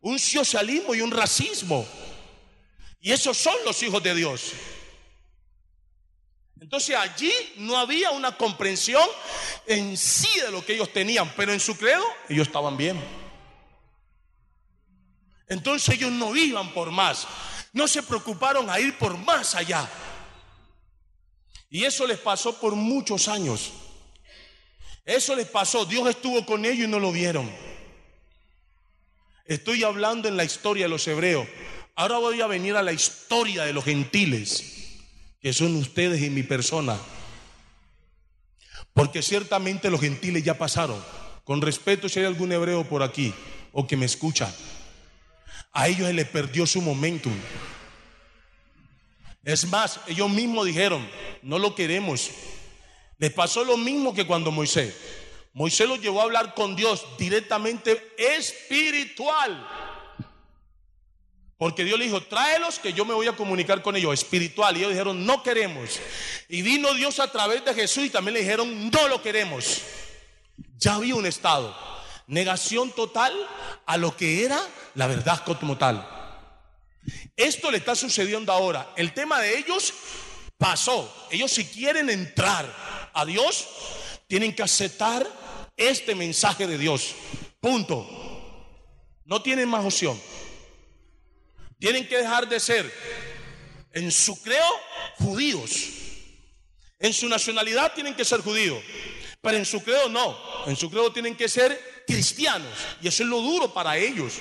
[0.01, 1.87] un socialismo y un racismo.
[3.01, 4.53] Y esos son los hijos de Dios.
[6.61, 9.09] Entonces allí no había una comprensión
[9.67, 13.01] en sí de lo que ellos tenían, pero en su credo ellos estaban bien.
[15.47, 17.27] Entonces ellos no iban por más,
[17.73, 19.89] no se preocuparon a ir por más allá.
[21.71, 23.73] Y eso les pasó por muchos años.
[25.05, 27.51] Eso les pasó, Dios estuvo con ellos y no lo vieron.
[29.47, 31.49] Estoy hablando en la historia de los hebreos.
[31.99, 35.01] Ahora voy a venir a la historia de los gentiles,
[35.41, 36.97] que son ustedes y mi persona.
[38.93, 41.05] Porque ciertamente los gentiles ya pasaron.
[41.43, 43.35] Con respeto si hay algún hebreo por aquí
[43.73, 44.55] o que me escucha.
[45.73, 47.35] A ellos se les perdió su momentum.
[49.43, 51.05] Es más, ellos mismos dijeron,
[51.43, 52.31] no lo queremos.
[53.19, 54.95] Les pasó lo mismo que cuando Moisés.
[55.53, 59.88] Moisés los llevó a hablar con Dios directamente espiritual.
[61.59, 64.77] Porque Dios le dijo, tráelos que yo me voy a comunicar con ellos, espiritual.
[64.77, 65.99] Y ellos dijeron, no queremos.
[66.49, 69.83] Y vino Dios a través de Jesús y también le dijeron, no lo queremos.
[70.79, 71.77] Ya había un estado.
[72.29, 73.35] Negación total
[73.87, 74.61] a lo que era
[74.95, 76.09] la verdad como tal.
[77.37, 78.93] Esto le está sucediendo ahora.
[78.95, 79.93] El tema de ellos
[80.59, 81.13] pasó.
[81.29, 83.67] Ellos si quieren entrar a Dios,
[84.29, 85.27] tienen que aceptar
[85.77, 87.17] este mensaje de Dios.
[87.59, 88.07] Punto.
[89.25, 90.21] No tienen más opción.
[91.79, 92.93] Tienen que dejar de ser,
[93.93, 94.67] en su creo,
[95.19, 95.71] judíos.
[96.99, 98.83] En su nacionalidad tienen que ser judíos.
[99.41, 100.37] Pero en su creo no.
[100.67, 102.73] En su creo tienen que ser cristianos.
[103.01, 104.35] Y eso es lo duro para ellos.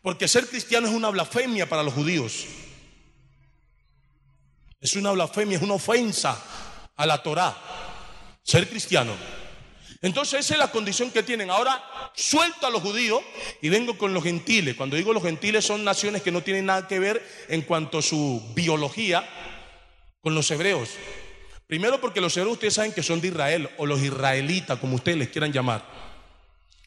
[0.00, 2.44] Porque ser cristiano es una blasfemia para los judíos.
[4.80, 6.40] Es una blasfemia, es una ofensa
[6.96, 7.56] a la Torá.
[8.42, 9.41] Ser cristiano.
[10.02, 11.48] Entonces esa es la condición que tienen.
[11.48, 11.80] Ahora
[12.14, 13.22] suelto a los judíos
[13.60, 14.74] y vengo con los gentiles.
[14.74, 18.02] Cuando digo los gentiles son naciones que no tienen nada que ver en cuanto a
[18.02, 19.24] su biología
[20.20, 20.90] con los hebreos.
[21.68, 25.18] Primero porque los hebreos ustedes saben que son de Israel o los israelitas, como ustedes
[25.18, 25.84] les quieran llamar.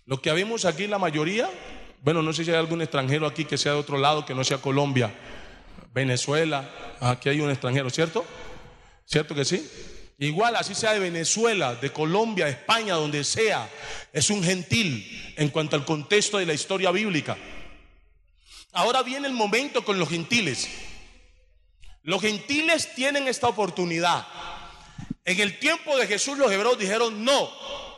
[0.05, 1.49] Lo que vemos aquí la mayoría,
[2.01, 4.43] bueno, no sé si hay algún extranjero aquí que sea de otro lado, que no
[4.43, 5.11] sea Colombia,
[5.93, 8.25] Venezuela, aquí hay un extranjero, ¿cierto?
[9.05, 9.94] ¿Cierto que sí?
[10.17, 13.69] Igual, así sea de Venezuela, de Colombia, España, donde sea,
[14.13, 17.37] es un gentil en cuanto al contexto de la historia bíblica.
[18.71, 20.69] Ahora viene el momento con los gentiles.
[22.03, 24.25] Los gentiles tienen esta oportunidad.
[25.25, 27.49] En el tiempo de Jesús los hebreos dijeron no,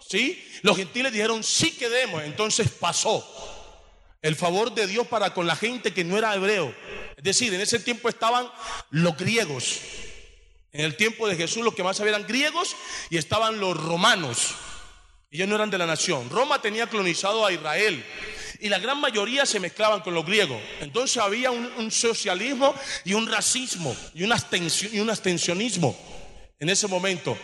[0.08, 0.44] ¿sí?
[0.62, 2.24] Los gentiles dijeron sí quedemos.
[2.24, 3.26] Entonces pasó
[4.22, 6.74] el favor de Dios para con la gente que no era hebreo.
[7.16, 8.50] Es decir, en ese tiempo estaban
[8.92, 9.80] los griegos,
[10.78, 12.76] en el tiempo de Jesús los que más sabían eran griegos
[13.10, 14.54] y estaban los romanos.
[15.32, 16.30] Ellos no eran de la nación.
[16.30, 18.06] Roma tenía colonizado a Israel
[18.60, 20.62] y la gran mayoría se mezclaban con los griegos.
[20.80, 25.98] Entonces había un, socialismo y un racismo y un, y abstencionismo
[26.60, 27.36] en ese momento.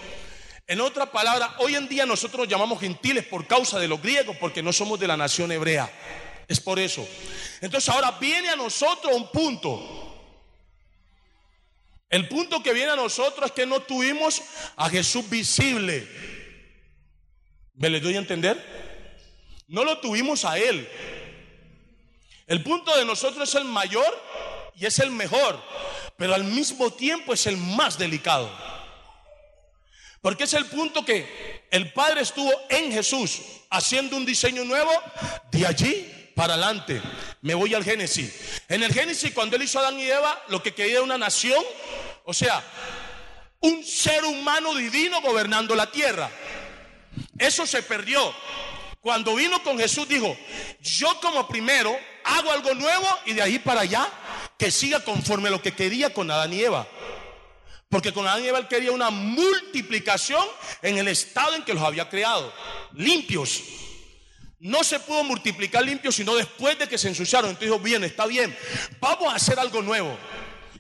[0.68, 4.38] En otra palabra, hoy en día nosotros nos llamamos gentiles por causa de los griegos,
[4.40, 5.92] porque no somos de la nación hebrea.
[6.48, 7.08] Es por eso.
[7.62, 10.03] Entonces ahora viene a nosotros un punto
[12.14, 14.40] el punto que viene a nosotros es que no tuvimos
[14.76, 16.08] a Jesús visible.
[17.74, 18.64] ¿Me le doy a entender?
[19.68, 20.88] No lo tuvimos a Él.
[22.46, 24.06] El punto de nosotros es el mayor
[24.76, 25.60] y es el mejor,
[26.16, 28.48] pero al mismo tiempo es el más delicado.
[30.22, 34.92] Porque es el punto que el Padre estuvo en Jesús haciendo un diseño nuevo
[35.50, 37.02] de allí para adelante.
[37.42, 38.40] Me voy al Génesis.
[38.74, 41.18] En el Génesis, cuando él hizo a Adán y Eva, lo que quería era una
[41.18, 41.64] nación
[42.26, 42.64] o sea,
[43.60, 46.30] un ser humano divino gobernando la tierra.
[47.38, 48.34] Eso se perdió.
[49.02, 50.38] Cuando vino con Jesús dijo,
[50.82, 54.10] yo como primero hago algo nuevo y de ahí para allá
[54.58, 56.88] que siga conforme lo que quería con Adán y Eva.
[57.90, 60.48] Porque con Adán y Eva él quería una multiplicación
[60.82, 62.54] en el estado en que los había creado,
[62.94, 63.62] limpios.
[64.64, 67.50] No se pudo multiplicar limpios sino después de que se ensuciaron.
[67.50, 68.58] Entonces dijo, bien, está bien,
[69.02, 70.18] vamos a hacer algo nuevo.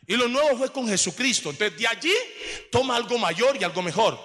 [0.07, 1.49] Y lo nuevo fue con Jesucristo.
[1.49, 2.13] Entonces de allí
[2.71, 4.17] toma algo mayor y algo mejor.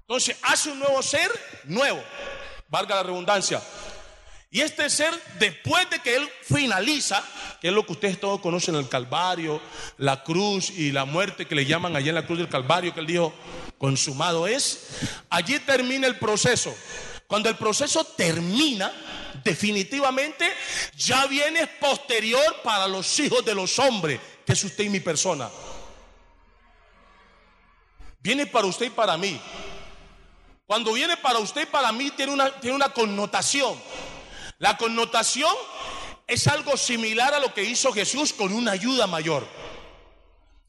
[0.00, 1.30] Entonces hace un nuevo ser
[1.62, 2.02] nuevo,
[2.68, 3.62] valga la redundancia.
[4.50, 7.22] Y este ser, después de que él finaliza,
[7.60, 9.62] que es lo que ustedes todos conocen, el Calvario,
[9.98, 13.00] la cruz y la muerte que le llaman allá en la cruz del Calvario, que
[13.00, 13.32] él dijo,
[13.78, 14.88] consumado es,
[15.30, 16.74] allí termina el proceso.
[17.26, 18.92] Cuando el proceso termina,
[19.42, 20.52] definitivamente
[20.96, 25.50] ya viene posterior para los hijos de los hombres, que es usted y mi persona.
[28.20, 29.40] Viene para usted y para mí.
[30.66, 33.78] Cuando viene para usted y para mí tiene una, tiene una connotación.
[34.58, 35.54] La connotación
[36.26, 39.46] es algo similar a lo que hizo Jesús con una ayuda mayor.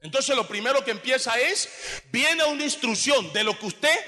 [0.01, 1.69] Entonces lo primero que empieza es,
[2.11, 3.99] viene una instrucción de lo que usted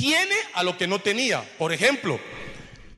[0.00, 1.42] tiene a lo que no tenía.
[1.58, 2.18] Por ejemplo,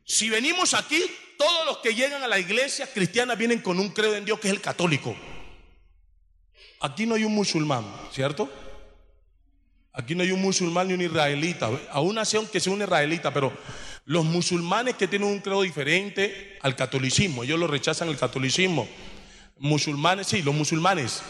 [0.04, 1.02] si venimos aquí,
[1.36, 4.46] todos los que llegan a la iglesia cristiana vienen con un credo en Dios que
[4.46, 5.16] es el católico.
[6.78, 8.48] Aquí no hay un musulmán, ¿cierto?
[9.92, 11.70] Aquí no hay un musulmán ni un israelita.
[11.90, 13.52] Aún así, aunque sea un israelita, pero
[14.04, 18.88] los musulmanes que tienen un credo diferente al catolicismo, ellos lo rechazan el catolicismo.
[19.58, 21.20] Musulmanes, sí, los musulmanes.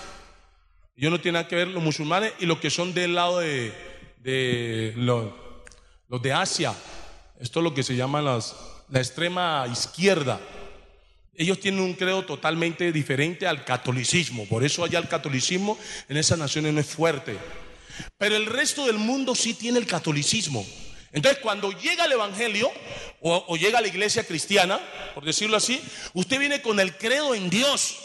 [0.97, 4.93] Ellos no tienen nada que ver los musulmanes y los que son del lado de,
[4.97, 5.33] los,
[6.19, 6.75] de Asia.
[7.41, 8.55] Esto es lo que se llama las,
[8.89, 10.41] la extrema izquierda.
[11.35, 14.47] Ellos tienen un credo totalmente diferente al catolicismo.
[14.47, 17.39] Por eso allá el catolicismo en esas naciones no es fuerte.
[18.19, 20.67] Pero el resto del mundo sí tiene el catolicismo.
[21.13, 22.71] Entonces, cuando llega el Evangelio
[23.21, 24.81] o, o, llega a la iglesia cristiana,
[25.15, 25.81] por decirlo así,
[26.15, 27.97] usted viene con el credo en Dios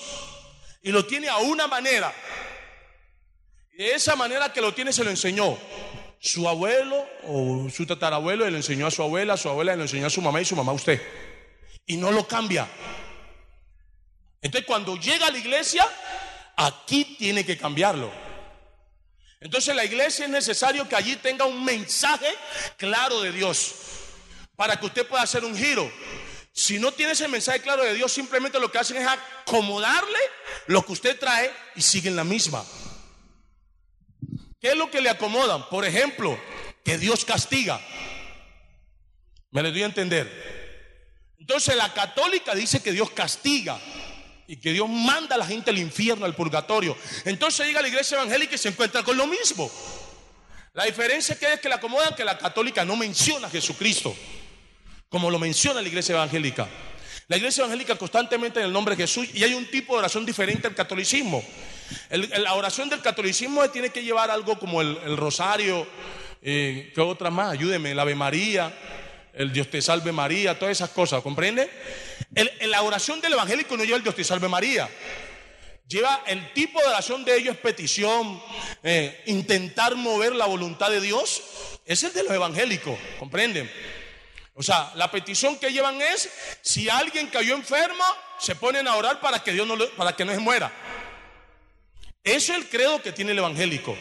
[0.81, 2.13] y lo tiene a una manera.
[3.77, 5.57] De esa manera que lo tiene se lo enseñó
[6.19, 10.09] su abuelo o su tatarabuelo le enseñó a su abuela, su abuela le enseñó a
[10.09, 11.01] su mamá y su mamá a usted.
[11.85, 12.67] Y no lo cambia.
[14.41, 15.85] Entonces cuando llega a la iglesia,
[16.55, 18.11] aquí tiene que cambiarlo.
[19.39, 22.33] Entonces la iglesia es necesario que allí tenga un mensaje
[22.77, 23.75] claro de Dios
[24.55, 25.89] para que usted pueda hacer un giro.
[26.51, 30.19] Si no tiene ese mensaje claro de Dios, simplemente lo que hacen es acomodarle
[30.65, 32.65] lo que usted trae y siguen la misma.
[34.59, 35.67] ¿Qué es lo que le acomodan?
[35.69, 36.39] Por ejemplo,
[36.83, 37.79] que Dios castiga.
[39.51, 40.57] ¿Me le doy a entender?
[41.37, 43.79] Entonces la católica dice que Dios castiga
[44.47, 46.97] y que Dios manda a la gente al infierno, al purgatorio.
[47.25, 49.71] Entonces llega la iglesia evangélica y se encuentra con lo mismo.
[50.73, 54.15] La diferencia que es que le acomodan que la católica no menciona a Jesucristo,
[55.09, 56.67] como lo menciona la iglesia evangélica.
[57.29, 60.25] La iglesia evangélica constantemente en el nombre de Jesús y hay un tipo de oración
[60.25, 61.43] diferente al catolicismo.
[62.09, 65.85] la oración del catolicismo tiene que llevar algo como el, rosario,
[66.41, 67.51] eh, ¿qué otra más?
[67.51, 68.73] Ayúdeme, el Ave María,
[69.33, 71.69] el Dios te salve María, todas esas cosas, ¿comprende?
[72.61, 74.89] la oración del evangélico no lleva el Dios te salve María.
[75.85, 78.41] Lleva el tipo de oración de ellos petición,
[78.83, 81.43] eh, intentar mover la voluntad de Dios.
[81.85, 83.69] Es el de los evangélicos, ¿comprenden?
[84.59, 86.29] O sea, la petición que llevan es,
[86.63, 88.03] si alguien cayó enfermo,
[88.39, 90.71] se ponen a orar para que Dios no, para que no se muera.
[92.23, 93.95] Eso es el credo que tiene el evangélico.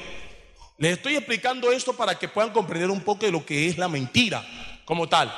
[0.79, 3.87] Les estoy explicando esto para que puedan comprender un poco de lo que es la
[3.87, 4.47] mentira
[4.87, 5.31] como tal.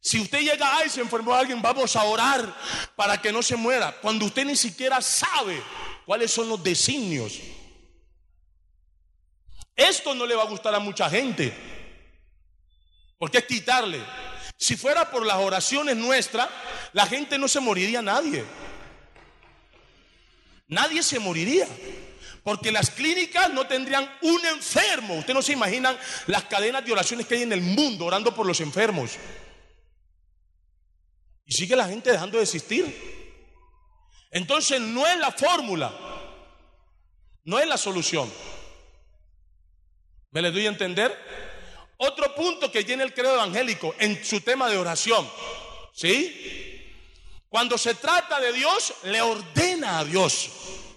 [0.00, 2.56] Si usted llega y se enfermó alguien, vamos a orar
[2.96, 5.62] para que no se muera, cuando usted ni siquiera sabe
[6.06, 7.34] cuáles son los designios.
[9.76, 11.73] Esto no le va a gustar a mucha gente.
[13.24, 14.04] Porque es quitarle.
[14.54, 16.46] Si fuera por las oraciones nuestras,
[16.92, 18.44] la gente no se moriría nadie.
[20.66, 21.66] Nadie se moriría.
[22.42, 25.14] Porque las clínicas no tendrían un enfermo.
[25.14, 28.44] Usted no se imaginan las cadenas de oraciones que hay en el mundo orando por
[28.44, 29.12] los enfermos.
[31.46, 32.84] Y sigue la gente dejando de existir.
[34.32, 35.94] Entonces no es la fórmula.
[37.44, 38.30] No es la solución.
[40.30, 41.53] ¿Me le doy a entender?
[42.06, 45.28] Otro punto que tiene el credo evangélico en su tema de oración.
[45.94, 46.82] ¿Sí?
[47.48, 50.50] Cuando se trata de Dios, le ordena a Dios.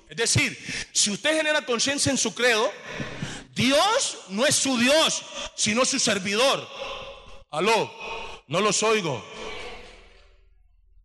[0.09, 0.57] Es decir,
[0.91, 2.71] si usted genera conciencia en su credo,
[3.53, 5.23] Dios no es su Dios,
[5.55, 6.67] sino su servidor.
[7.51, 7.91] Aló,
[8.47, 9.23] no los oigo.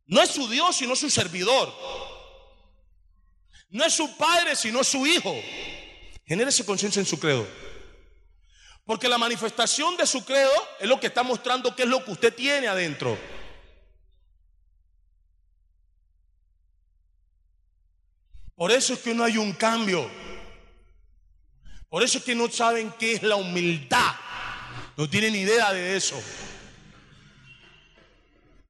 [0.06, 1.72] No es su Dios, sino su servidor.
[3.70, 5.34] No es su padre, sino su hijo.
[6.26, 7.46] Genérese conciencia en su credo.
[8.92, 12.10] Porque la manifestación de su credo es lo que está mostrando qué es lo que
[12.10, 13.16] usted tiene adentro.
[18.54, 20.10] Por eso es que no hay un cambio.
[21.88, 24.14] Por eso es que no saben qué es la humildad.
[24.98, 26.22] No tienen idea de eso.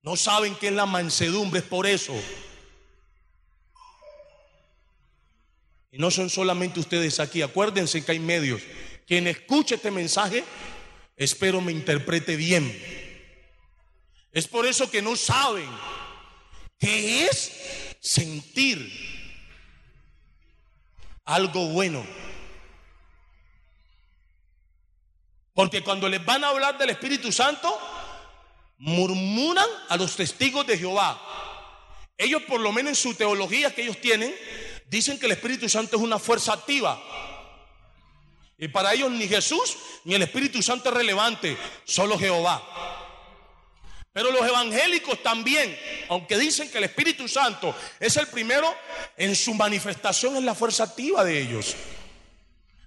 [0.05, 2.15] No saben qué es la mansedumbre, es por eso.
[5.91, 7.43] Y no son solamente ustedes aquí.
[7.43, 8.63] Acuérdense que hay medios.
[9.07, 10.45] Quien escuche este mensaje,
[11.17, 12.71] espero me interprete bien.
[14.33, 15.69] Es por eso que no saben
[16.79, 17.53] qué es
[18.01, 18.91] sentir
[21.25, 22.05] algo bueno.
[25.55, 27.79] Porque cuando les van a hablar del Espíritu Santo,
[28.79, 31.21] murmuran a los testigos de Jehová.
[32.17, 34.35] Ellos por lo menos en su teología que ellos tienen,
[34.87, 37.01] dicen que el Espíritu Santo es una fuerza activa.
[38.59, 42.63] Y para ellos ni Jesús ni el Espíritu Santo es relevante, solo Jehová.
[44.13, 45.77] Pero los evangélicos también,
[46.09, 48.75] aunque dicen que el Espíritu Santo es el primero,
[49.17, 51.75] en su manifestación es la fuerza activa de ellos.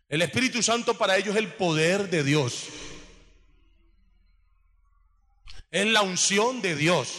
[0.08, 2.66] El Espíritu Santo para ellos es el poder de Dios.
[5.72, 7.16] Es la unción de Dios.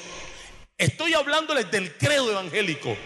[0.78, 2.96] Estoy hablándoles del credo evangélico.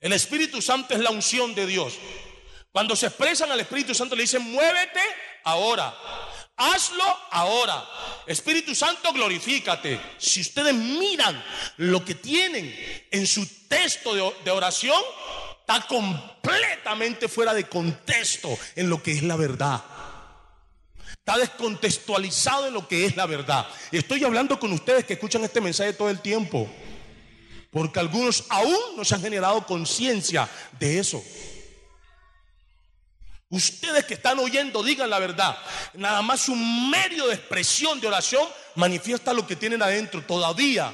[0.00, 1.98] El Espíritu Santo es la unción de Dios.
[2.74, 4.98] Cuando se expresan al Espíritu Santo le dicen, muévete
[5.44, 5.94] ahora,
[6.56, 7.88] hazlo ahora.
[8.26, 10.00] Espíritu Santo, glorifícate.
[10.18, 11.40] Si ustedes miran
[11.76, 12.74] lo que tienen
[13.12, 14.12] en su texto
[14.42, 15.00] de, oración,
[15.60, 19.80] está completamente fuera de contexto en lo que es la verdad.
[21.12, 23.68] Está descontextualizado en lo que es la verdad.
[23.92, 26.68] Y estoy hablando con ustedes que escuchan este mensaje todo el tiempo.
[27.70, 30.48] Porque algunos aún no se han generado conciencia
[30.80, 31.22] de eso.
[33.50, 35.56] Ustedes que están oyendo, digan la verdad.
[35.94, 40.22] Nada más un medio de expresión de oración manifiesta lo que tienen adentro.
[40.24, 40.92] Todavía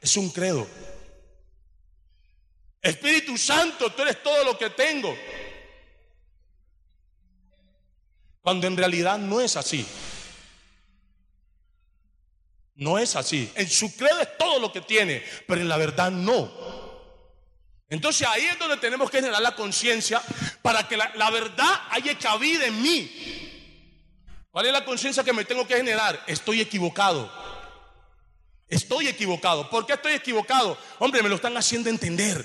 [0.00, 0.66] es un credo.
[2.82, 5.14] Espíritu Santo, tú eres todo lo que tengo.
[8.40, 9.86] Cuando en realidad no es así.
[12.74, 13.52] No es así.
[13.54, 16.50] En su credo es todo lo que tiene, pero en la verdad no.
[17.90, 20.22] Entonces ahí es donde tenemos que generar la conciencia
[20.62, 23.10] para que la, verdad haya cabida en mí.
[24.52, 26.22] ¿Cuál es la conciencia que me tengo que generar?
[26.28, 27.30] Estoy equivocado.
[28.68, 29.68] Estoy equivocado.
[29.68, 30.78] ¿Por qué estoy equivocado?
[31.00, 32.44] Hombre, me lo están haciendo entender.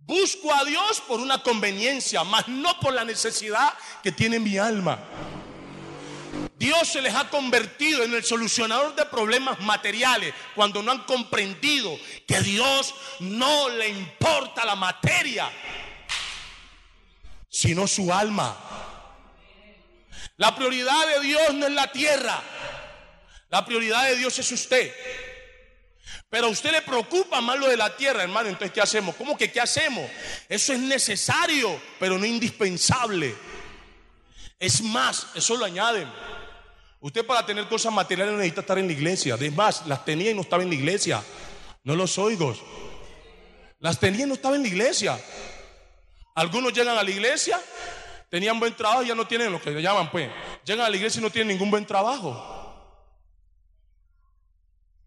[0.00, 3.72] Busco a Dios por una conveniencia, mas no por la necesidad
[4.02, 4.98] que tiene mi alma.
[6.62, 11.98] Dios se les ha convertido en el solucionador de problemas materiales cuando no han comprendido
[12.24, 15.50] que a Dios no le importa la materia,
[17.48, 18.56] sino su alma.
[20.36, 22.40] La prioridad de Dios no es la tierra,
[23.50, 24.94] la prioridad de Dios es usted.
[26.30, 28.48] Pero a usted le preocupa más lo de la tierra, hermano.
[28.48, 29.16] Entonces, ¿qué hacemos?
[29.16, 30.08] ¿Cómo que qué hacemos?
[30.48, 33.34] Eso es necesario, pero no indispensable.
[34.60, 36.08] Es más, eso lo añaden.
[37.02, 39.34] Usted para tener cosas materiales necesita estar en la iglesia.
[39.34, 41.20] Además, las tenía y no estaba en la iglesia.
[41.82, 42.54] No los oigo.
[43.80, 45.20] Las tenía y no estaba en la iglesia.
[46.36, 47.60] Algunos llegan a la iglesia,
[48.30, 50.30] tenían buen trabajo y ya no tienen lo que llaman, pues.
[50.64, 52.40] Llegan a la iglesia y no tienen ningún buen trabajo.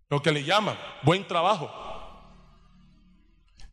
[0.09, 1.84] Lo que le llaman buen trabajo.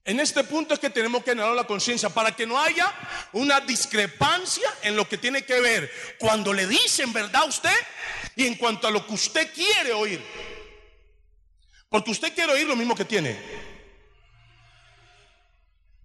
[0.04, 2.92] En este punto es que tenemos que generar la conciencia para que no haya
[3.32, 7.70] una discrepancia en lo que tiene que ver cuando le dicen verdad a usted
[8.34, 10.20] y en cuanto a lo que usted quiere oír.
[11.88, 13.38] Porque usted quiere oír lo mismo que tiene.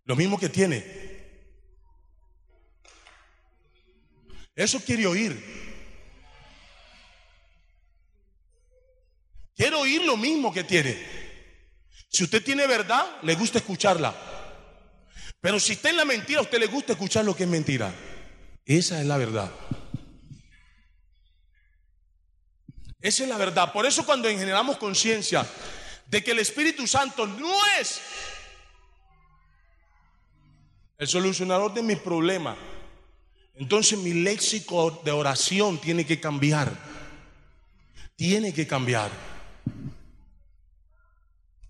[0.06, 1.08] Lo mismo que tiene.
[4.56, 5.66] Eso quiere oír.
[9.56, 11.17] Quiero oír lo mismo que tiene.
[12.18, 14.12] Si usted tiene verdad, le gusta escucharla.
[15.40, 17.94] Pero si está en la mentira, a usted le gusta escuchar lo que es mentira.
[18.66, 19.52] Esa es la verdad.
[23.00, 23.72] Esa es la verdad.
[23.72, 25.48] Por eso cuando generamos conciencia
[26.08, 28.02] de que el Espíritu Santo no es
[30.98, 32.58] el solucionador de mis problemas,
[33.54, 36.76] entonces mi léxico de oración tiene que cambiar.
[38.16, 39.37] Tiene que cambiar.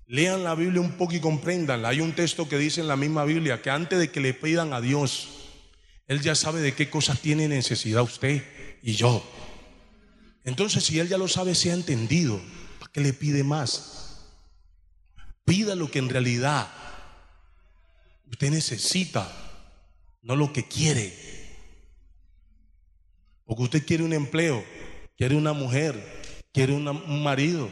[0.09, 1.89] Lean la Biblia un poco y compréndanla.
[1.89, 4.71] Hay un texto que dice en la misma Biblia que antes de que le pidan
[4.71, 5.27] a Dios,
[6.07, 8.41] Él ya sabe de qué cosas tiene necesidad usted
[8.81, 9.21] y yo.
[10.45, 12.39] Entonces, si Él ya lo sabe, se ha entendido.
[12.79, 14.25] ¿Para qué le pide más?
[15.43, 16.69] Pida lo que en realidad
[18.31, 19.29] usted necesita,
[20.21, 21.13] no lo que quiere.
[23.43, 24.63] Porque usted quiere un empleo,
[25.17, 26.01] quiere una mujer,
[26.53, 27.69] quiere un marido,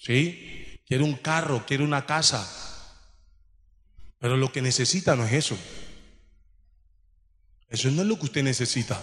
[0.00, 0.61] ¿sí?
[0.92, 2.46] Quiere un carro, quiere una casa.
[4.18, 5.56] Pero lo que necesita no es eso.
[7.70, 9.02] Eso no es lo que usted necesita.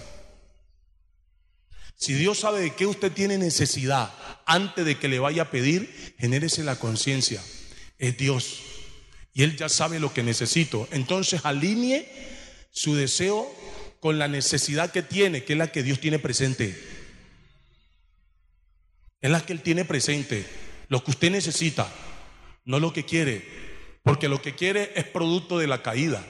[1.96, 4.14] Si Dios sabe de qué usted tiene necesidad
[4.46, 7.42] antes de que le vaya a pedir, genérese la conciencia.
[7.98, 8.60] Es Dios.
[9.34, 10.88] Y Él ya sabe lo que necesito.
[10.92, 12.08] Entonces alinee
[12.70, 13.52] su deseo
[14.00, 16.80] con la necesidad que tiene, que es la que Dios tiene presente.
[19.22, 21.90] Es la que Él tiene presente lo que usted necesita,
[22.66, 23.46] no lo que quiere,
[24.04, 26.24] porque lo que quiere es producto de la caída,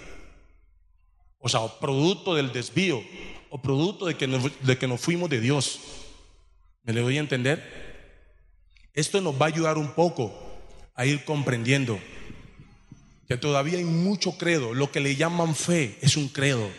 [1.40, 3.02] o sea, producto del desvío,
[3.50, 5.80] o producto de que nos, de que nos fuimos de Dios.
[6.84, 8.90] ¿Me le voy a entender?
[8.94, 10.34] Esto nos va a ayudar un poco
[10.96, 12.00] a ir comprendiendo
[13.28, 14.74] que todavía hay mucho credo.
[14.74, 16.70] Lo que le llaman fe es un credo.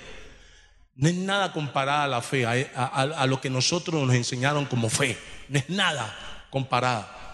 [0.94, 2.52] No es nada comparada a la fe, a,
[2.84, 5.16] a lo que nosotros nos enseñaron como fe.
[5.48, 7.29] No es nada comparada.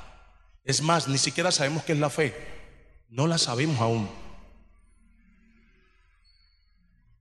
[0.66, 2.34] Es más, ni siquiera sabemos qué es la fe.
[3.08, 4.10] No la sabemos aún.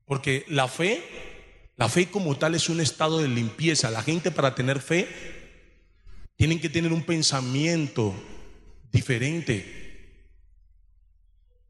[0.06, 1.04] Porque la fe,
[1.78, 3.92] la fe como tal es un estado de limpieza.
[3.92, 5.08] La gente para tener fe
[6.36, 8.16] tienen que tener un pensamiento
[8.92, 9.84] diferente.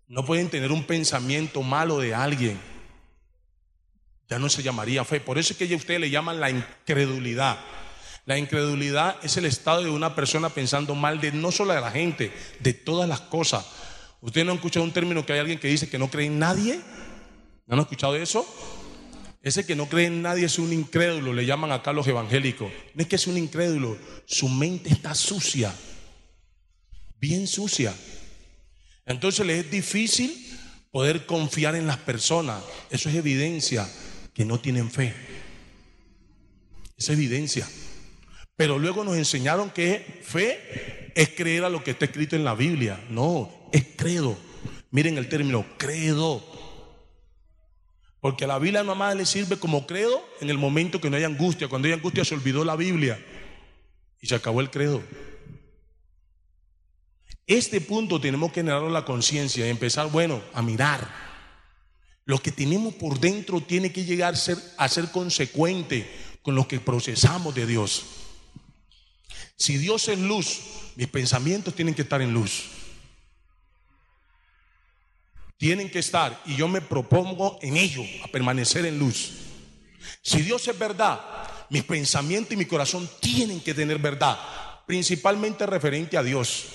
[0.07, 2.57] No pueden tener un pensamiento malo de alguien.
[4.29, 5.19] Ya no se llamaría fe.
[5.19, 7.59] Por eso es que ustedes le llaman la incredulidad.
[8.25, 11.91] La incredulidad es el estado de una persona pensando mal de no solo de la
[11.91, 13.65] gente, de todas las cosas.
[14.19, 16.39] ¿Ustedes no han escuchado un término que hay alguien que dice que no cree en
[16.39, 16.79] nadie?
[17.67, 18.45] ¿No han escuchado eso?
[19.43, 22.71] Ese que no cree en nadie es un incrédulo, le llaman acá los evangélicos.
[22.95, 23.95] No es que es un incrédulo,
[24.25, 25.71] su mente está sucia,
[27.19, 27.93] bien sucia.
[29.05, 30.35] Entonces le es difícil
[30.89, 32.63] poder confiar en las personas.
[32.89, 33.87] Eso es evidencia
[34.33, 35.13] que no tienen fe.
[36.97, 37.67] Es evidencia.
[38.55, 42.55] Pero luego nos enseñaron que fe es creer a lo que está escrito en la
[42.55, 43.03] Biblia.
[43.09, 44.37] No, es credo.
[44.91, 46.43] Miren el término, credo.
[48.21, 51.23] Porque a la Biblia nomás le sirve como credo en el momento que no hay
[51.23, 51.67] angustia.
[51.67, 53.23] Cuando hay angustia se olvidó la Biblia
[54.21, 55.03] y se acabó el credo.
[57.45, 61.07] Este punto tenemos que generar la conciencia y empezar, bueno, a mirar.
[62.25, 66.09] Lo que tenemos por dentro tiene que llegar a ser, a ser consecuente
[66.41, 68.24] con lo que procesamos de Dios.
[69.55, 70.59] Si Dios es luz,
[70.95, 72.65] mis pensamientos tienen que estar en luz.
[75.57, 79.31] Tienen que estar y yo me propongo en ello, a permanecer en luz.
[80.21, 81.21] Si Dios es verdad,
[81.69, 84.37] mis pensamientos y mi corazón tienen que tener verdad,
[84.85, 86.65] principalmente referente a Dios.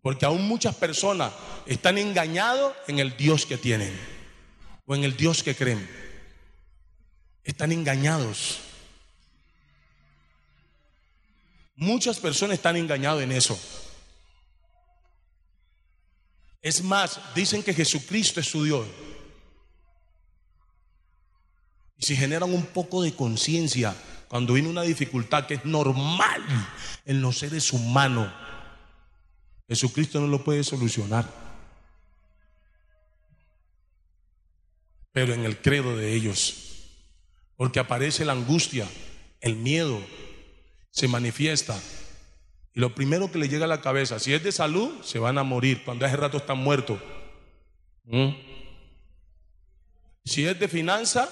[0.00, 1.32] Porque aún muchas personas
[1.66, 3.98] están engañados en el Dios que tienen
[4.86, 5.88] o en el Dios que creen.
[7.42, 8.60] Están engañados.
[11.76, 13.58] Muchas personas están engañadas en eso.
[16.62, 18.86] Es más, dicen que Jesucristo es su Dios.
[21.98, 23.94] Y si generan un poco de conciencia
[24.28, 26.42] cuando viene una dificultad que es normal
[27.04, 28.32] en los seres humanos,
[29.68, 31.28] Jesucristo no lo puede solucionar.
[35.12, 36.56] Pero en el credo de ellos,
[37.56, 38.88] porque aparece la angustia,
[39.40, 40.00] el miedo,
[40.94, 41.76] se manifiesta.
[42.72, 45.38] Y lo primero que le llega a la cabeza, si es de salud, se van
[45.38, 45.82] a morir.
[45.84, 47.00] Cuando hace rato están muertos.
[48.04, 48.28] ¿Mm?
[50.24, 51.28] Si es de finanza,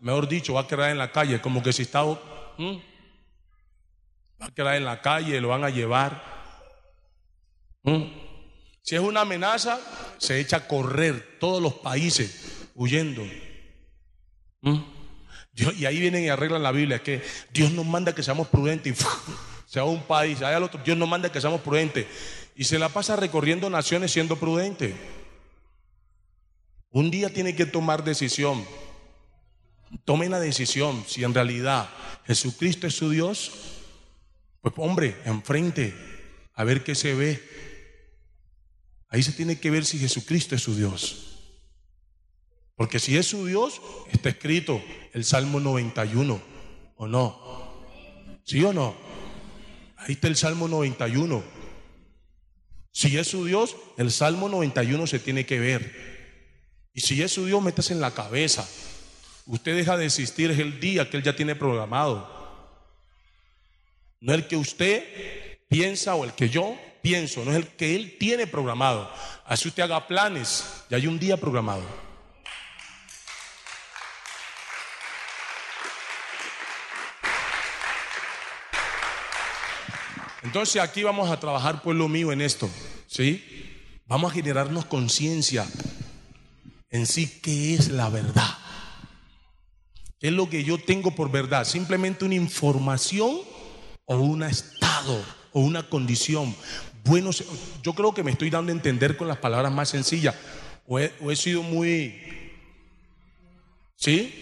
[0.00, 2.02] mejor dicho, va a quedar en la calle, como que si está...
[2.04, 2.76] ¿Mm?
[4.42, 6.20] Va a quedar en la calle, lo van a llevar.
[7.84, 8.02] ¿Mm?
[8.82, 9.78] Si es una amenaza,
[10.18, 13.22] se echa a correr todos los países huyendo.
[15.56, 18.98] Y ahí vienen y arreglan la Biblia, que Dios nos manda que seamos prudentes.
[18.98, 22.06] Y sea un país, hay al otro, Dios nos manda que seamos prudentes.
[22.54, 24.94] Y se la pasa recorriendo naciones siendo prudente.
[26.90, 28.64] Un día tiene que tomar decisión.
[30.04, 31.04] Tome la decisión.
[31.06, 31.88] Si en realidad
[32.26, 33.52] Jesucristo es su Dios,
[34.60, 35.94] pues hombre, enfrente,
[36.54, 37.42] a ver qué se ve.
[39.08, 41.35] Ahí se tiene que ver si Jesucristo es su Dios.
[42.76, 43.80] Porque si es su Dios,
[44.12, 44.82] está escrito
[45.14, 46.40] el Salmo 91,
[46.96, 47.82] ¿o no?
[48.44, 48.94] ¿Sí o no?
[49.96, 51.42] Ahí está el Salmo 91.
[52.92, 56.16] Si es su Dios, el Salmo 91 se tiene que ver.
[56.92, 58.68] Y si es su Dios, métase en la cabeza.
[59.46, 62.28] Usted deja de existir, es el día que Él ya tiene programado.
[64.20, 68.16] No el que usted piensa o el que yo pienso, no es el que Él
[68.18, 69.10] tiene programado.
[69.46, 72.05] Así usted haga planes, ya hay un día programado.
[80.46, 82.70] Entonces aquí vamos a trabajar, pueblo mío, en esto,
[83.08, 83.44] ¿sí?
[84.06, 85.66] Vamos a generarnos conciencia
[86.88, 88.56] en sí qué es la verdad.
[90.20, 91.64] ¿Qué es lo que yo tengo por verdad?
[91.64, 93.40] ¿Simplemente una información
[94.04, 95.20] o un estado
[95.50, 96.54] o una condición?
[97.02, 97.30] bueno,
[97.82, 100.36] yo creo que me estoy dando a entender con las palabras más sencillas.
[100.86, 102.14] O he, sido muy...
[103.96, 104.32] ¿Sí?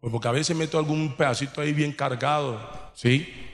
[0.00, 2.92] Pues porque a veces meto algún pedacito ahí bien cargado.
[2.94, 3.49] ¿Sí?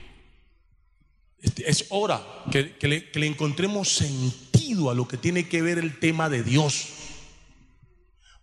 [1.41, 6.29] Este, es hora que, le, encontremos sentido a lo que tiene que ver el tema
[6.29, 6.87] de Dios.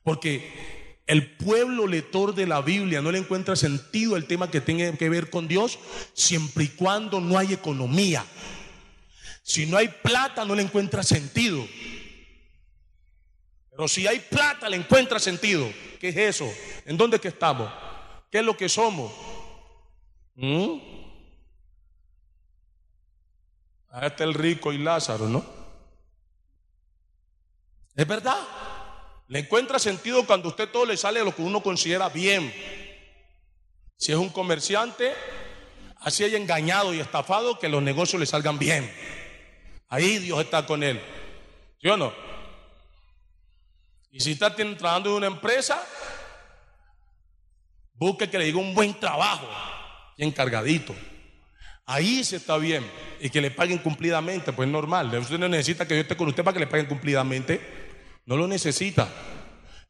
[0.03, 4.92] Porque el pueblo lector de la Biblia no le encuentra sentido el tema que tenga
[4.92, 5.78] que ver con Dios
[6.12, 8.24] siempre y cuando no hay economía.
[9.42, 11.66] Si no hay plata, no le encuentra sentido.
[13.70, 15.68] Pero si hay plata, le encuentra sentido.
[16.01, 16.51] ¿Qué es eso?
[16.86, 17.70] ¿En dónde estamos?
[18.30, 19.12] ¿Qué es lo que somos?
[20.36, 20.93] ¿Mm?
[23.95, 25.45] Ahí está el rico y Lázaro, ¿no?
[27.95, 28.40] Es verdad.
[29.28, 32.53] Le encuentra sentido cuando a usted todo le sale lo que uno considera bien.
[33.97, 35.14] Si es un comerciante,
[36.01, 38.92] así haya engañado y estafado, que los negocios le salgan bien.
[39.88, 41.01] Ahí Dios está con él.
[41.80, 42.12] ¿Sí o no?
[44.11, 45.80] Y si está trabajando en una empresa,
[47.92, 49.49] busque que le diga un buen trabajo,
[50.18, 50.97] bien cargadito.
[51.87, 52.85] Ahí se está bien.
[53.20, 55.14] Y que le paguen cumplidamente, pues normal.
[55.18, 57.61] Usted no necesita que yo esté con usted para que le paguen cumplidamente.
[58.26, 59.09] No lo necesita.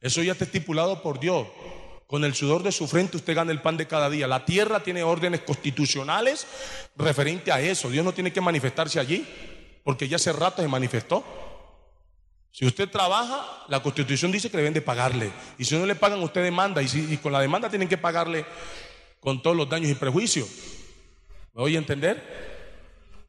[0.01, 1.47] Eso ya está estipulado por Dios.
[2.07, 4.27] Con el sudor de su frente usted gana el pan de cada día.
[4.27, 6.47] La tierra tiene órdenes constitucionales
[6.97, 7.89] referente a eso.
[7.91, 9.27] Dios no tiene que manifestarse allí
[9.83, 11.25] porque ya hace rato se manifestó.
[12.51, 15.33] Si usted trabaja, la constitución dice que deben de pagarle.
[15.59, 16.83] Y si no le pagan, usted demanda.
[16.83, 18.45] Y, si, y con la demanda tienen que pagarle
[19.19, 20.49] con todos los daños y prejuicios.
[21.55, 22.21] ¿Me voy a entender?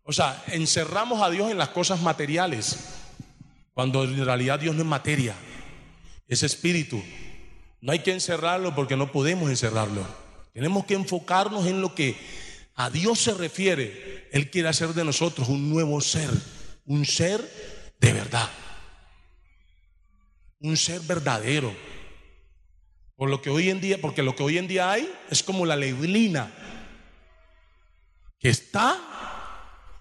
[0.03, 2.80] O sea, encerramos a Dios en las cosas materiales,
[3.71, 5.36] cuando en realidad Dios no es materia,
[6.28, 7.03] es espíritu.
[7.82, 10.03] No hay que encerrarlo porque no podemos encerrarlo.
[10.53, 12.17] Tenemos que enfocarnos en lo que
[12.73, 14.28] a Dios se refiere.
[14.32, 16.32] Él quiere hacer de nosotros un nuevo ser,
[16.88, 17.41] un ser
[17.99, 18.49] de verdad,
[20.61, 21.71] un ser verdadero.
[23.15, 25.67] Por lo que hoy en día, porque lo que hoy en día hay es como
[25.67, 26.51] la neblina
[28.39, 28.97] que está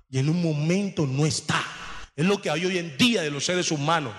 [0.09, 1.63] y en un momento no está.
[2.17, 4.15] Es lo que hay hoy en día de los seres humanos.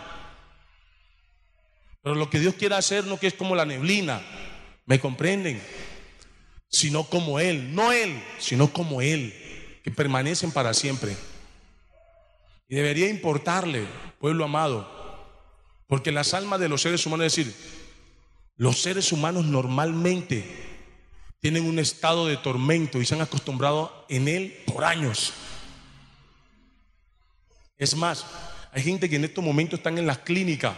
[2.01, 4.22] Pero lo que Dios quiere hacer no que es como la neblina,
[4.86, 5.61] ¿me comprenden?
[6.70, 9.34] Sino como Él, no Él, sino como Él,
[9.84, 11.16] que permanecen para siempre.
[12.68, 13.88] Y debería importarle,
[14.20, 14.88] pueblo amado,
[15.88, 17.55] porque las almas de los seres humanos, es decir,
[18.57, 20.74] los seres humanos normalmente
[21.46, 25.32] tienen un estado de tormento y se han acostumbrado en él por años.
[27.78, 28.26] Es más,
[28.72, 30.76] hay gente que en estos momentos están en las clínicas,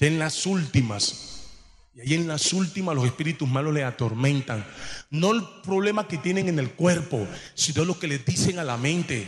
[0.00, 1.46] en las últimas.
[1.94, 4.66] Y ahí en las últimas los espíritus malos le atormentan.
[5.08, 8.76] No el problema que tienen en el cuerpo, sino lo que les dicen a la
[8.76, 9.26] mente.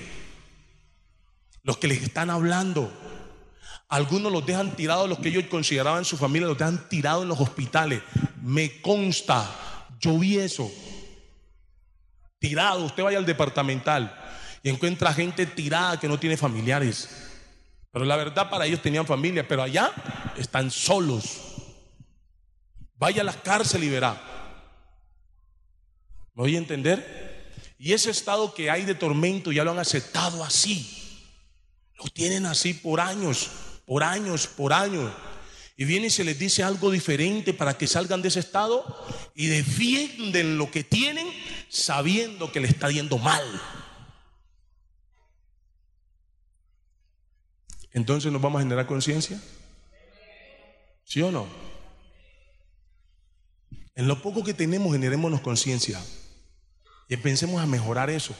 [1.62, 2.92] Los que les están hablando.
[3.88, 7.40] Algunos los dejan tirados, los que ellos consideraban su familia, los dejan tirados en los
[7.40, 8.02] hospitales.
[8.42, 9.72] Me consta,
[10.04, 10.70] yo vi eso.
[12.38, 14.14] Tirado, usted vaya al departamental
[14.62, 17.08] y encuentra gente tirada que no tiene familiares.
[17.90, 19.92] Pero la verdad para ellos tenían familia, pero allá
[20.36, 21.40] están solos.
[22.96, 24.20] Vaya a la cárcel y verá.
[26.34, 27.54] ¿Me voy a entender?
[27.78, 31.22] Y ese estado que hay de tormento ya lo han aceptado así.
[31.98, 33.50] Lo tienen así por años,
[33.86, 35.10] por años, por años.
[35.76, 38.84] Y viene y se les dice algo diferente para que salgan de ese estado
[39.34, 41.26] y defienden lo que tienen
[41.68, 43.44] sabiendo que le está yendo mal.
[47.94, 49.40] entonces nos vamos a generar conciencia.
[51.04, 51.46] ¿Sí o no?
[53.94, 56.02] En lo poco que tenemos, generémonos conciencia.
[57.08, 58.34] Y empecemos a mejorar eso.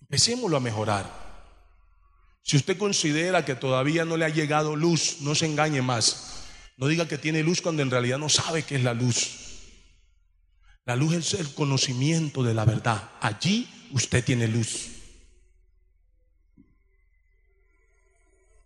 [0.00, 1.27] Empecémoslo a mejorar.
[2.48, 6.46] Si usted considera que todavía no le ha llegado luz, no se engañe más.
[6.78, 9.32] No diga que tiene luz cuando en realidad no sabe qué es la luz.
[10.86, 13.10] La luz es el conocimiento de la verdad.
[13.20, 14.88] Allí usted tiene luz.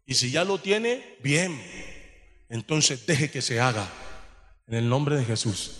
[0.07, 1.61] Y si ya lo tiene, bien.
[2.49, 3.91] Entonces deje que se haga
[4.69, 5.79] en el nombre de Jesús.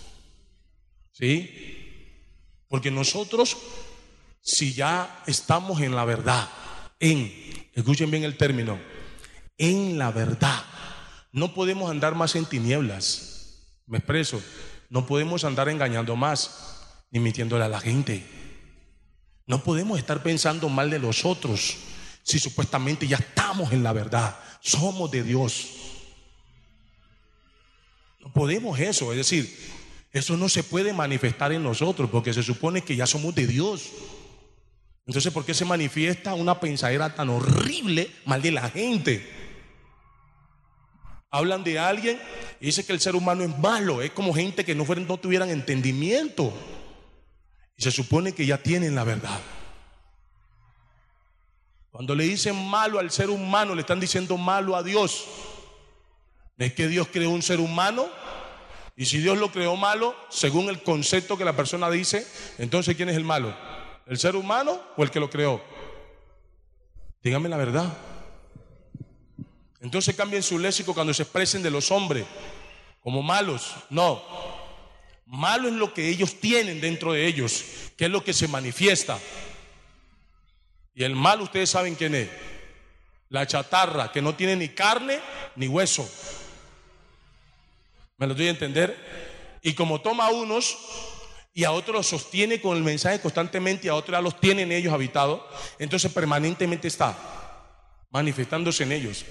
[1.13, 2.65] ¿Sí?
[2.67, 3.55] Porque nosotros,
[4.41, 6.49] si ya estamos en la verdad,
[6.99, 8.79] en, escuchen bien el término,
[9.57, 10.63] en la verdad,
[11.31, 13.79] no podemos andar más en tinieblas.
[13.85, 14.41] Me expreso,
[14.89, 18.25] no podemos andar engañando más, ni mintiéndole a la gente.
[19.45, 21.77] No podemos estar pensando mal de los otros
[22.23, 25.67] si supuestamente ya estamos en la verdad, somos de Dios.
[28.21, 29.73] No podemos eso, es decir,
[30.13, 33.89] eso no se puede manifestar en nosotros porque se supone que ya somos de Dios.
[35.05, 39.29] Entonces, ¿por qué se manifiesta una pensadera tan horrible mal de la gente?
[41.29, 42.21] Hablan de alguien
[42.61, 45.17] y dice que el ser humano es malo, es como gente que no, fueran, no
[45.17, 46.53] tuvieran entendimiento.
[47.75, 49.39] Y se supone que ya tienen la verdad.
[51.89, 55.25] Cuando le dicen malo al ser humano, le están diciendo malo a Dios.
[56.57, 58.07] Es que Dios creó un ser humano
[58.95, 62.25] y si Dios lo creó malo, según el concepto que la persona dice,
[62.59, 63.53] entonces ¿quién es el malo?
[64.05, 65.61] ¿El ser humano o el que lo creó?
[67.21, 67.97] Dígame la verdad.
[69.79, 72.25] Entonces cambien su léxico cuando se expresen de los hombres
[73.01, 73.75] como malos.
[73.89, 74.23] No.
[75.25, 77.63] Malo es lo que ellos tienen dentro de ellos,
[77.97, 79.19] que es lo que se manifiesta.
[80.93, 82.29] Y el mal, ustedes saben quién es.
[83.29, 85.19] La chatarra, que no tiene ni carne
[85.55, 86.09] ni hueso.
[88.17, 89.59] ¿Me lo doy a entender?
[89.61, 90.77] Y como toma unos
[91.53, 94.71] y a otros los sostiene con el mensaje constantemente y a otros ya los tienen
[94.71, 95.41] ellos habitados,
[95.77, 97.15] entonces permanentemente está
[98.09, 99.25] manifestándose en ellos.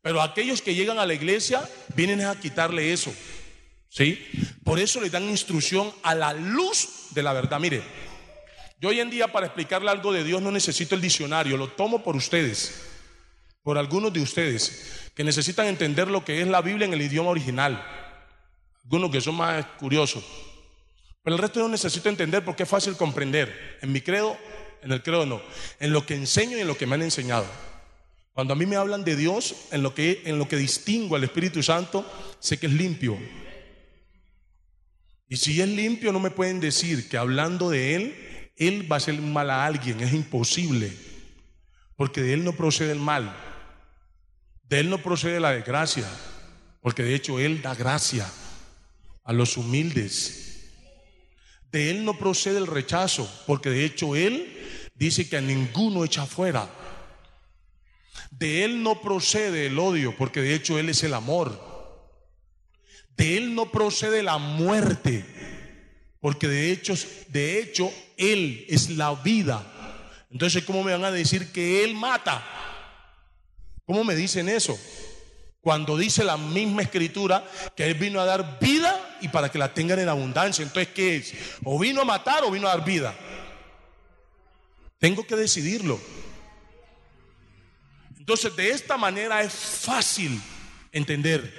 [0.00, 3.12] Pero aquellos que llegan a la iglesia vienen a quitarle eso.
[3.88, 4.24] ¿Sí?
[4.64, 7.58] Por eso le dan instrucción a la luz de la verdad.
[7.58, 7.82] Mire,
[8.80, 12.04] yo hoy en día para explicarle algo de Dios no necesito el diccionario, lo tomo
[12.04, 12.80] por ustedes,
[13.62, 17.30] por algunos de ustedes que necesitan entender lo que es la Biblia en el idioma
[17.30, 17.84] original,
[18.84, 20.22] algunos que son más curiosos.
[21.28, 23.76] Pero el resto no necesito entender porque es fácil comprender.
[23.82, 24.38] En mi credo,
[24.80, 25.42] en el credo no,
[25.78, 27.44] en lo que enseño y en lo que me han enseñado.
[28.32, 31.24] Cuando a mí me hablan de Dios, en lo que, en lo que distingo al
[31.24, 32.10] Espíritu Santo,
[32.40, 33.18] sé que es limpio.
[35.28, 39.04] Y si es limpio, no me pueden decir que hablando de Él, Él va a
[39.04, 40.00] hacer mal a alguien.
[40.00, 40.90] Es imposible.
[41.94, 43.36] Porque de Él no procede el mal.
[44.62, 46.08] De Él no procede la desgracia.
[46.80, 48.26] Porque de hecho Él da gracia
[49.24, 50.47] a los humildes.
[51.70, 53.30] De Él no procede el rechazo.
[53.46, 56.68] Porque de hecho Él dice que a ninguno echa fuera.
[58.30, 61.68] De Él no procede el odio, porque de hecho Él es el amor.
[63.16, 65.24] De Él no procede la muerte,
[66.20, 66.94] porque de hecho,
[67.28, 69.64] de hecho Él es la vida.
[70.30, 72.44] Entonces, ¿cómo me van a decir que Él mata?
[73.86, 74.78] ¿Cómo me dicen eso?
[75.68, 77.46] Cuando dice la misma escritura
[77.76, 80.62] que Él vino a dar vida y para que la tengan en abundancia.
[80.62, 81.34] Entonces, ¿qué es?
[81.62, 83.14] ¿O vino a matar o vino a dar vida?
[84.98, 86.00] Tengo que decidirlo.
[88.18, 90.40] Entonces, de esta manera es fácil
[90.90, 91.52] entender,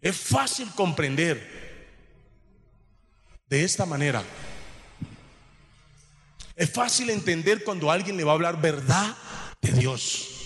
[0.00, 1.90] es fácil comprender.
[3.48, 4.22] De esta manera,
[6.54, 9.16] es fácil entender cuando alguien le va a hablar verdad
[9.60, 10.37] de Dios.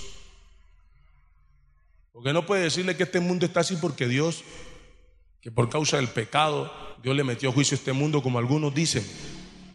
[2.13, 4.45] Porque no puede decirle que este mundo está así porque Dios,
[5.41, 6.71] que por causa del pecado,
[7.03, 9.05] Dios le metió juicio a este mundo, como algunos dicen.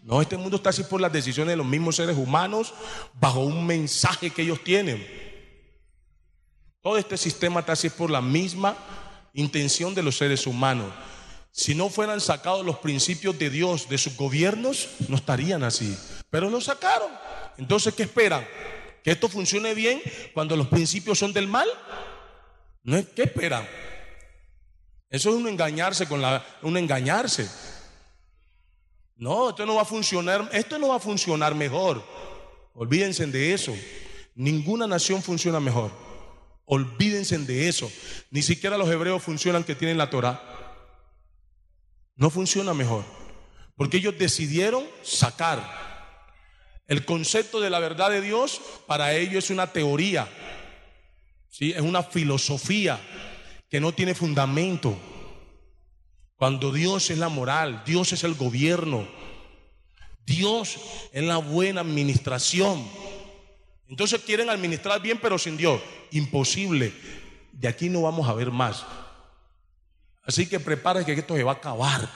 [0.03, 2.73] No, este mundo está así por las decisiones de los mismos seres humanos
[3.19, 5.05] bajo un mensaje que ellos tienen.
[6.81, 8.77] Todo este sistema está así por la misma
[9.33, 10.93] intención de los seres humanos.
[11.51, 15.97] Si no fueran sacados los principios de Dios de sus gobiernos, no estarían así.
[16.29, 17.09] Pero lo sacaron.
[17.57, 18.47] Entonces, ¿qué esperan?
[19.03, 20.01] ¿Que esto funcione bien
[20.33, 21.67] cuando los principios son del mal?
[22.87, 23.67] ¿No ¿Qué esperan?
[25.09, 27.49] Eso es un engañarse con la, un engañarse.
[29.17, 32.01] No, esto no va a funcionar, esto no va a funcionar mejor.
[32.73, 33.75] Olvídense de eso.
[34.35, 35.91] Ninguna nación funciona mejor.
[36.63, 37.91] Olvídense de eso.
[38.31, 40.41] Ni siquiera los hebreos funcionan que tienen la Torah.
[42.15, 43.03] No funciona mejor.
[43.75, 45.61] Porque ellos decidieron sacar
[46.87, 48.61] el concepto de la verdad de Dios.
[48.87, 50.29] Para ellos es una teoría.
[51.57, 51.71] ¿Sí?
[51.71, 52.99] Es una filosofía
[53.69, 54.95] que no tiene fundamento.
[56.35, 59.07] Cuando Dios es la moral, Dios es el gobierno,
[60.23, 60.77] Dios
[61.11, 62.87] es la buena administración.
[63.87, 65.81] Entonces quieren administrar bien pero sin Dios.
[66.11, 66.93] Imposible.
[67.53, 68.85] De aquí no vamos a ver más.
[70.23, 72.07] Así que prepárese que esto se va a acabar.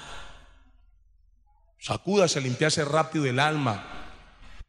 [1.79, 4.00] Sacúdase, limpiase rápido el alma.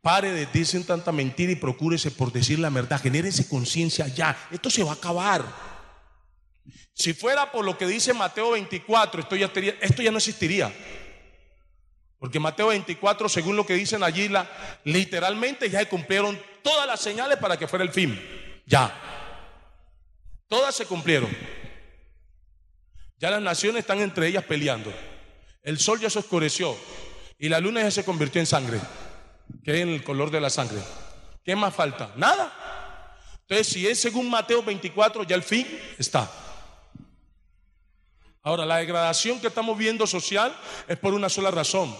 [0.03, 3.01] Pare de decir tanta mentira y procúrese por decir la verdad.
[3.01, 4.37] Genérese conciencia ya.
[4.51, 5.45] Esto se va a acabar.
[6.93, 9.51] Si fuera por lo que dice Mateo 24, esto ya,
[9.81, 10.73] esto ya no existiría.
[12.19, 14.49] Porque Mateo 24, según lo que dicen allí, la,
[14.85, 18.21] literalmente ya se cumplieron todas las señales para que fuera el fin.
[18.67, 18.93] Ya.
[20.49, 21.31] Todas se cumplieron.
[23.19, 24.93] Ya las naciones están entre ellas peleando.
[25.63, 26.77] El sol ya se oscureció
[27.39, 28.81] y la luna ya se convirtió en sangre,
[29.65, 30.81] que es el color de la sangre.
[31.45, 32.13] ¿Qué más falta?
[32.17, 32.53] Nada.
[33.43, 35.67] Entonces, si es según Mateo 24, ya el fin
[35.99, 36.31] está.
[38.43, 40.55] Ahora, la degradación que estamos viendo social
[40.89, 41.95] es por una sola razón.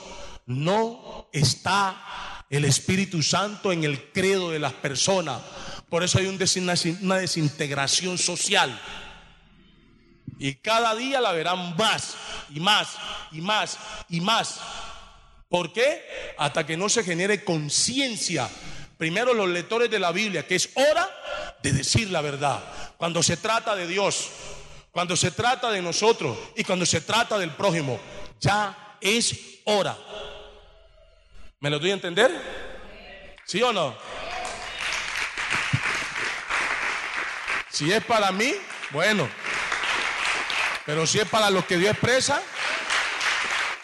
[0.47, 5.41] No está el Espíritu Santo en el credo de las personas.
[5.89, 8.81] Por eso hay una desintegración social.
[10.39, 12.17] Y cada día la verán más
[12.51, 12.97] y más
[13.31, 13.79] y más
[14.09, 14.61] y más.
[15.53, 16.35] ¿Por qué?
[16.39, 18.49] Hasta que no se genere conciencia.
[18.97, 21.07] Primero los lectores de la Biblia, que es hora
[21.63, 22.65] de decir la verdad.
[22.97, 24.31] Cuando se trata de Dios,
[24.91, 28.01] cuando se trata de nosotros y cuando se trata del prójimo,
[28.41, 29.95] ya es hora.
[31.61, 32.31] ¿Me lo doy a entender?
[33.45, 33.95] ¿Sí o no?
[37.71, 38.55] Si es para mí,
[38.89, 39.29] bueno.
[40.87, 42.41] Pero si es para los que Dios expresa,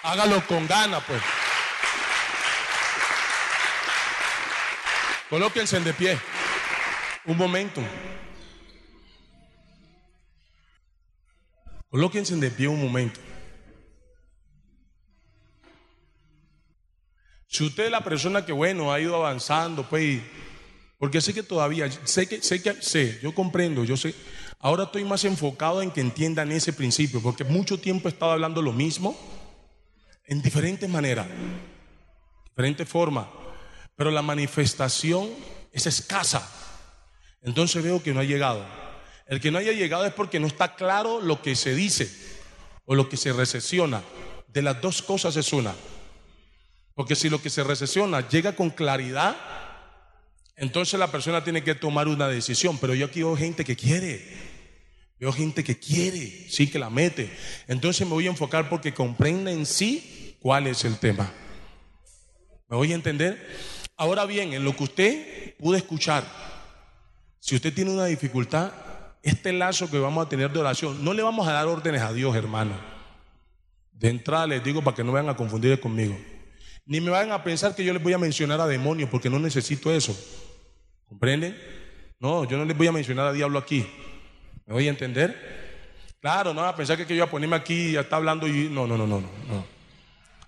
[0.03, 1.21] hágalo con ganas, pues.
[5.29, 6.18] Colóquense de pie.
[7.26, 7.83] Un momento.
[11.91, 13.20] Colóquense de pie un momento.
[17.47, 20.20] Si usted es la persona que, bueno, ha ido avanzando, pues,
[20.99, 24.14] porque sé que todavía, sé que, sé que, sé, yo comprendo, yo sé,
[24.61, 28.62] ahora estoy más enfocado en que entiendan ese principio, porque mucho tiempo he estado hablando
[28.62, 29.16] lo mismo,
[30.24, 31.26] en diferentes maneras,
[32.51, 33.26] diferentes formas,
[33.99, 35.28] pero la manifestación
[35.72, 36.49] es escasa.
[37.42, 38.64] Entonces veo que no ha llegado.
[39.26, 42.09] El que no haya llegado es porque no está claro lo que se dice
[42.84, 44.05] o lo que se recesiona.
[44.46, 45.74] De las dos cosas es una.
[46.94, 49.36] Porque si lo que se recesiona llega con claridad,
[50.55, 54.24] Entonces la persona tiene que tomar una decisión, pero yo aquí veo gente que quiere.
[55.18, 57.36] Veo gente que quiere, sí, que la mete.
[57.66, 61.32] Entonces me voy a enfocar porque comprenda en sí cuál es el tema.
[62.68, 63.78] ¿Me voy a entender?
[63.99, 66.22] Ahora bien, en lo que usted pudo escuchar,
[67.40, 68.70] si usted tiene una dificultad,
[69.24, 72.12] este lazo que vamos a tener de oración, no le vamos a dar órdenes a
[72.12, 72.74] Dios, hermano.
[73.90, 76.16] De entrada les digo para que no vayan a confundir conmigo.
[76.86, 79.40] Ni me vayan a pensar que yo les voy a mencionar a demonios, porque no
[79.40, 80.16] necesito eso.
[81.09, 81.59] ¿Comprenden?
[82.20, 83.84] No, yo no les voy a mencionar a diablo aquí.
[84.64, 86.14] ¿Me voy a entender?
[86.20, 88.46] Claro, no van a pensar que, yo voy a ponerme aquí y ya está hablando
[88.46, 89.66] y no, no, no, no, no.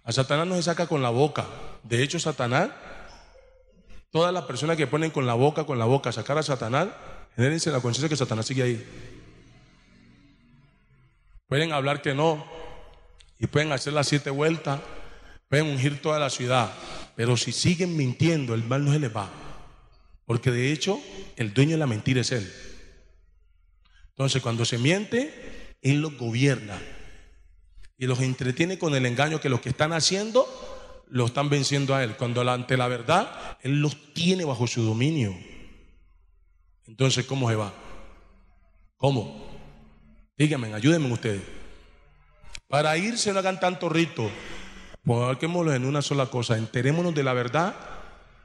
[0.04, 1.46] A Satanás no se saca con la boca.
[1.82, 2.70] De hecho, Satanás,
[4.10, 6.88] todas las personas que ponen con la boca, con la boca, sacar a Satanás,
[7.36, 8.86] genérense la conciencia que Satanás sigue ahí.
[11.46, 12.44] Pueden hablar que no
[13.38, 14.80] y pueden hacer las siete vueltas,
[15.48, 16.72] pueden ungir toda la ciudad,
[17.16, 19.30] pero si siguen mintiendo, el mal no se les va.
[20.26, 21.00] Porque de hecho,
[21.36, 22.52] el dueño de la mentira es él.
[24.10, 26.78] Entonces, cuando se miente, él los gobierna
[27.96, 30.46] y los entretiene con el engaño que los que están haciendo
[31.10, 32.16] lo están venciendo a él.
[32.16, 35.36] Cuando ante la verdad, él los tiene bajo su dominio.
[36.86, 37.72] Entonces, ¿cómo se va?
[38.96, 39.46] ¿Cómo?
[40.36, 41.42] Díganme, ayúdenme ustedes.
[42.68, 44.30] Para irse no hagan tanto rito.
[45.04, 46.56] Pongámoslo en una sola cosa.
[46.56, 47.74] Enterémonos de la verdad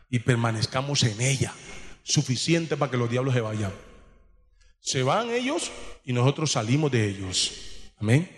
[0.09, 1.53] y permanezcamos en ella.
[2.03, 3.71] Suficiente para que los diablos se vayan.
[4.79, 5.71] Se van ellos
[6.03, 7.53] y nosotros salimos de ellos.
[7.97, 8.29] Amén.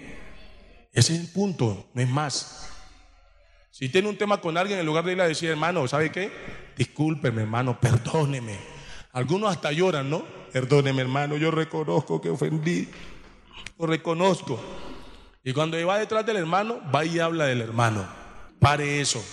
[0.93, 2.76] Ese es el punto, no es más.
[3.77, 6.31] Si tiene un tema con alguien, en lugar de ir a decir, hermano, ¿sabe qué?
[6.75, 8.57] Discúlpeme, hermano, perdóneme.
[9.11, 10.25] Algunos hasta lloran, ¿no?
[10.51, 12.89] Perdóneme, hermano, yo reconozco que ofendí.
[13.77, 14.59] Lo reconozco.
[15.43, 18.03] Y cuando va detrás del hermano, va y habla del hermano.
[18.59, 19.23] Pare eso.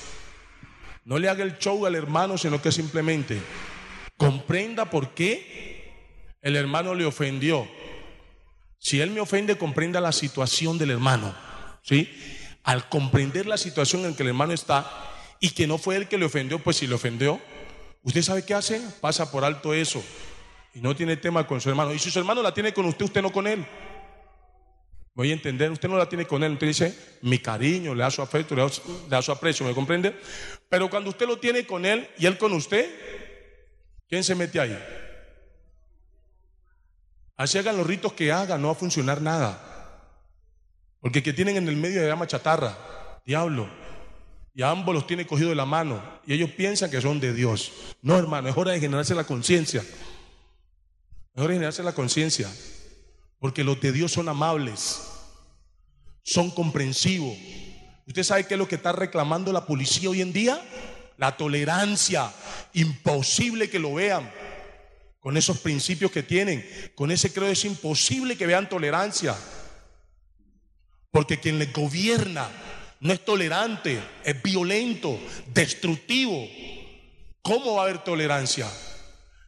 [1.07, 3.41] No le haga el show al hermano, sino que simplemente
[4.19, 5.91] comprenda por qué
[6.43, 7.67] el hermano le ofendió.
[8.79, 11.35] Si él me ofende, comprenda la situación del hermano.
[11.81, 12.11] ¿Sí?
[12.65, 14.91] Al comprender la situación en que el hermano está
[15.39, 17.41] y que no fue él que le ofendió, pues si le ofendió,
[18.05, 18.81] ¿Usted sabe qué hace?
[19.01, 20.05] Pasa por alto eso
[20.75, 21.93] y no tiene tema con su hermano.
[21.95, 23.67] Y si su hermano la tiene con usted, usted no con él.
[25.15, 28.11] Voy a entender, usted no la tiene con él, usted dice, mi cariño, le da
[28.11, 28.67] su afecto, le
[29.09, 30.15] da, su aprecio, ¿me comprende?
[30.69, 32.93] Pero cuando usted lo tiene con él y él con usted,
[34.09, 34.77] ¿quién se mete ahí?
[37.37, 39.74] Así hagan los ritos que hagan, no va a funcionar nada.
[41.05, 43.69] Porque que tienen en el medio de llama chatarra, diablo
[44.55, 47.35] y a ambos los tiene cogido de la mano y ellos piensan que son de
[47.35, 47.73] Dios.
[48.01, 49.83] No, hermano, es hora de generarse la conciencia.
[49.83, 52.51] Es hora de generarse la conciencia.
[53.39, 55.03] Porque los de Dios son amables,
[56.23, 57.37] son comprensivos.
[58.07, 60.59] ¿Usted sabe qué es lo que está reclamando la policía hoy en día?
[61.19, 62.33] La tolerancia.
[62.73, 64.33] Imposible que lo vean.
[65.21, 69.37] Con esos principios que tienen, con ese creo es imposible que vean tolerancia.
[71.15, 72.49] Porque quien les gobierna
[72.99, 76.45] no es tolerante, es violento, destructivo.
[77.41, 78.69] ¿Cómo va a haber tolerancia?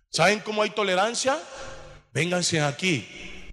[0.09, 1.37] ¿Saben cómo hay tolerancia?
[2.15, 3.05] Vénganse aquí.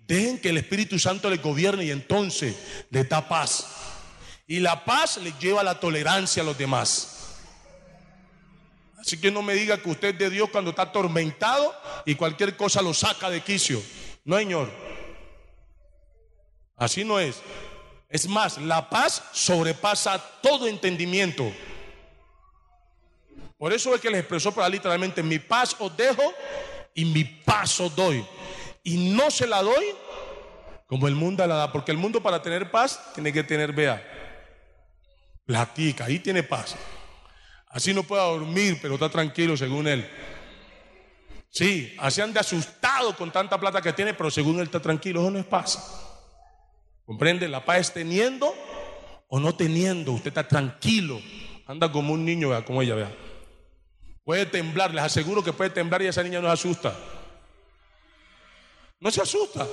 [0.05, 2.55] Dejen que el Espíritu Santo les gobierne y entonces
[2.91, 3.65] les da paz.
[4.45, 7.39] Y la paz les lleva a la tolerancia a los demás.
[8.99, 11.73] Así que no me diga que usted es de Dios cuando está atormentado
[12.05, 13.81] y cualquier cosa lo saca de quicio.
[14.23, 14.69] No, señor.
[16.75, 17.41] Así no es.
[18.13, 21.51] Es más, la paz sobrepasa todo entendimiento.
[23.57, 26.21] Por eso es que les expresó para literalmente, mi paz os dejo
[26.93, 28.23] y mi paz os doy.
[28.83, 29.83] Y no se la doy
[30.85, 33.99] como el mundo la da, porque el mundo para tener paz tiene que tener, vea,
[35.43, 36.75] platica, ahí tiene paz.
[37.69, 40.07] Así no puede dormir, pero está tranquilo según él.
[41.49, 45.31] Sí, así anda asustado con tanta plata que tiene, pero según él está tranquilo, eso
[45.31, 46.12] no es paz.
[47.05, 47.47] ¿Comprende?
[47.47, 48.53] La paz es teniendo
[49.27, 50.11] o no teniendo.
[50.13, 51.19] Usted está tranquilo.
[51.65, 53.11] Anda como un niño, vea, como ella, vea.
[54.23, 56.97] Puede temblar, les aseguro que puede temblar y esa niña no se asusta.
[58.99, 59.67] No se asusta.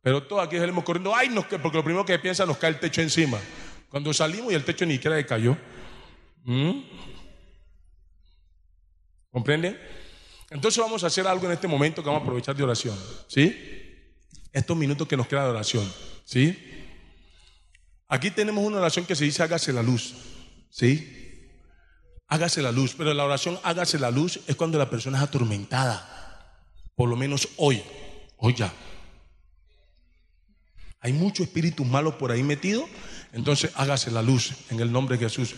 [0.00, 2.80] Pero todos aquí salimos corriendo, ay, no, porque lo primero que piensa nos cae el
[2.80, 3.38] techo encima.
[3.90, 5.56] Cuando salimos y el techo ni siquiera le cayó.
[6.44, 6.80] ¿Mm?
[9.30, 9.78] ¿Comprende?
[10.50, 12.98] Entonces vamos a hacer algo en este momento que vamos a aprovechar de oración.
[13.26, 13.87] ¿Sí?
[14.58, 15.88] Estos minutos que nos queda de oración.
[16.24, 16.58] ¿Sí?
[18.08, 20.14] Aquí tenemos una oración que se dice hágase la luz.
[20.68, 21.48] ¿Sí?
[22.26, 22.94] Hágase la luz.
[22.98, 26.50] Pero la oración hágase la luz es cuando la persona es atormentada.
[26.96, 27.80] Por lo menos hoy.
[28.36, 28.72] Hoy ya.
[31.00, 32.86] Hay muchos espíritus malos por ahí metidos.
[33.32, 35.54] Entonces hágase la luz en el nombre de Jesús.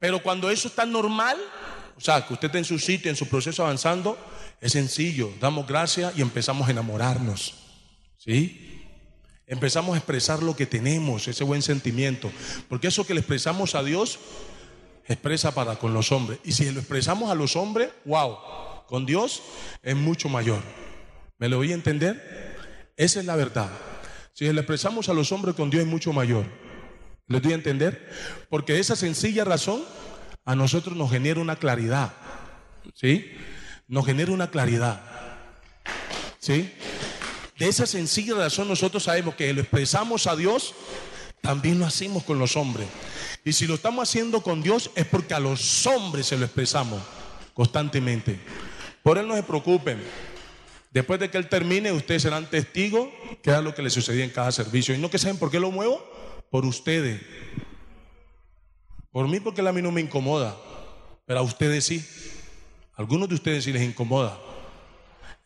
[0.00, 1.38] Pero cuando eso está normal,
[1.96, 4.18] o sea, que usted esté en su sitio, en su proceso avanzando,
[4.60, 5.30] es sencillo.
[5.40, 7.65] Damos gracias y empezamos a enamorarnos.
[8.26, 8.82] ¿Sí?
[9.46, 12.30] Empezamos a expresar lo que tenemos, ese buen sentimiento.
[12.68, 14.18] Porque eso que le expresamos a Dios,
[15.06, 16.40] expresa para con los hombres.
[16.44, 18.36] Y si lo expresamos a los hombres, wow,
[18.88, 19.42] con Dios
[19.82, 20.60] es mucho mayor.
[21.38, 22.56] ¿Me lo voy a entender?
[22.96, 23.70] Esa es la verdad.
[24.32, 26.44] Si le expresamos a los hombres con Dios es mucho mayor.
[27.28, 28.08] ¿Lo doy a entender?
[28.48, 29.82] Porque esa sencilla razón
[30.44, 32.12] a nosotros nos genera una claridad.
[32.94, 33.32] ¿Sí?
[33.88, 35.00] Nos genera una claridad.
[36.38, 36.72] ¿Sí?
[37.58, 40.74] De esa sencilla razón nosotros sabemos que lo expresamos a Dios,
[41.40, 42.86] también lo hacemos con los hombres.
[43.44, 47.00] Y si lo estamos haciendo con Dios es porque a los hombres se lo expresamos
[47.54, 48.38] constantemente.
[49.02, 50.02] Por él no se preocupen.
[50.90, 53.08] Después de que él termine, ustedes serán testigos
[53.42, 54.94] que es lo que le sucedía en cada servicio.
[54.94, 56.04] Y no que saben por qué lo muevo,
[56.50, 57.22] por ustedes.
[59.12, 60.56] Por mí porque a mí no me incomoda,
[61.24, 62.04] pero a ustedes sí.
[62.96, 64.38] algunos de ustedes sí les incomoda.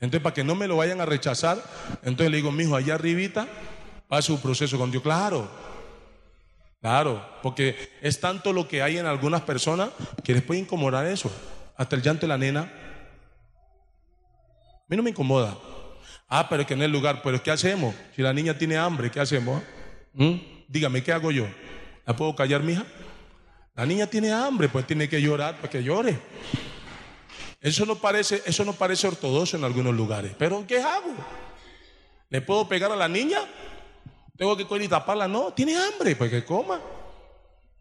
[0.00, 1.62] Entonces, para que no me lo vayan a rechazar,
[2.02, 3.46] entonces le digo, mijo, allá arribita,
[4.08, 5.02] pasa su proceso con Dios.
[5.02, 5.50] Claro,
[6.80, 9.90] claro, porque es tanto lo que hay en algunas personas
[10.24, 11.30] que les puede incomodar eso.
[11.76, 12.72] Hasta el llanto de la nena.
[14.72, 15.56] A mí no me incomoda.
[16.28, 17.94] Ah, pero es que en el lugar, pero ¿qué hacemos?
[18.16, 19.62] Si la niña tiene hambre, ¿qué hacemos?
[20.14, 20.34] ¿Mm?
[20.68, 21.46] Dígame, ¿qué hago yo?
[22.06, 22.84] ¿La puedo callar, mija?
[23.74, 26.18] La niña tiene hambre, pues tiene que llorar para que llore.
[27.60, 30.32] Eso no parece, eso no parece ortodoxo en algunos lugares.
[30.38, 31.14] Pero ¿qué hago?
[32.28, 33.38] ¿Le puedo pegar a la niña?
[34.36, 35.28] ¿Tengo que coger y taparla?
[35.28, 36.80] No, tiene hambre, pues que coma.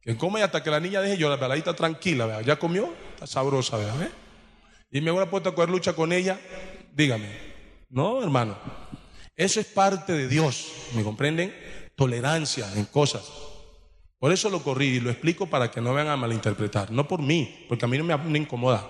[0.02, 2.42] Que coma y hasta que la niña deje llorar, la ahí está tranquila, ¿vea?
[2.42, 2.94] ¿ya comió?
[3.14, 3.94] Está sabrosa, ¿vea?
[4.02, 4.12] ¿Eh?
[4.92, 6.40] Y me voy a puesto a coger lucha con ella,
[6.94, 7.30] dígame.
[7.90, 8.58] No, hermano.
[9.36, 11.56] Eso es parte de Dios, ¿me comprenden?
[11.96, 13.24] Tolerancia en cosas.
[14.20, 16.92] Por eso lo corrí y lo explico para que no vean a malinterpretar.
[16.92, 18.86] No por mí, porque a mí no me, incomoda.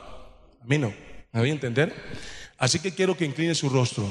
[0.62, 0.94] A no.
[1.32, 1.94] ¿Me voy a entender?
[2.58, 4.08] Así que quiero que incline su rostro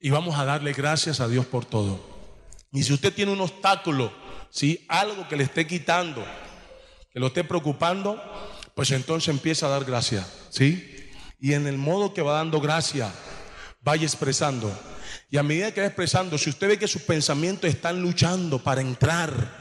[0.00, 2.00] y vamos a darle gracias a Dios por todo.
[2.72, 4.12] Y si usted tiene un obstáculo,
[4.50, 4.84] ¿sí?
[4.88, 6.24] algo que le esté quitando,
[7.12, 8.22] que lo esté preocupando,
[8.74, 10.26] pues entonces empieza a dar gracias.
[10.50, 11.10] ¿sí?
[11.40, 13.12] Y en el modo que va dando gracia,
[13.82, 14.72] vaya expresando.
[15.30, 18.80] Y a medida que va expresando, si usted ve que sus pensamientos están luchando para
[18.80, 19.59] entrar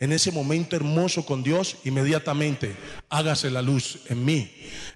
[0.00, 2.74] en ese momento hermoso con Dios, inmediatamente
[3.08, 4.50] hágase la luz en mí,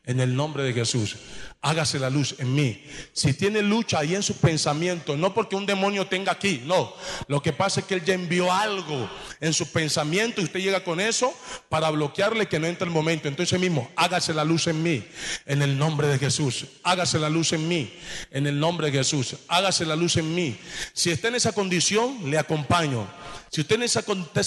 [0.04, 1.16] en el nombre de Jesús
[1.64, 2.84] hágase la luz en mí.
[3.14, 6.92] Si tiene lucha ahí en sus pensamientos, no porque un demonio tenga aquí, no.
[7.26, 10.84] Lo que pasa es que él ya envió algo en sus pensamientos y usted llega
[10.84, 11.34] con eso
[11.70, 13.28] para bloquearle que no entre el momento.
[13.28, 15.04] Entonces mismo, hágase la luz en mí,
[15.46, 16.66] en el nombre de Jesús.
[16.82, 17.90] Hágase la luz en mí,
[18.30, 19.36] en el nombre de Jesús.
[19.48, 20.58] Hágase la luz en mí.
[20.92, 23.08] Si está en esa condición, le acompaño.
[23.48, 24.02] Si usted está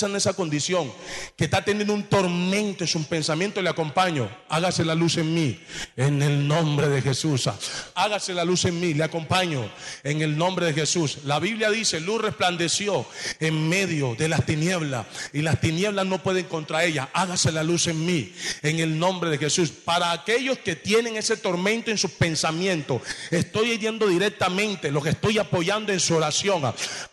[0.05, 4.29] en esa condición, que está teniendo un tormento en su pensamiento, le acompaño.
[4.49, 5.59] Hágase la luz en mí,
[5.95, 7.49] en el nombre de Jesús.
[7.95, 9.69] Hágase la luz en mí, le acompaño,
[10.03, 11.19] en el nombre de Jesús.
[11.25, 13.05] La Biblia dice, luz resplandeció
[13.39, 17.09] en medio de las tinieblas y las tinieblas no pueden contra ella.
[17.13, 19.71] Hágase la luz en mí, en el nombre de Jesús.
[19.71, 25.37] Para aquellos que tienen ese tormento en sus pensamientos, estoy yendo directamente, lo que estoy
[25.37, 26.63] apoyando en su oración.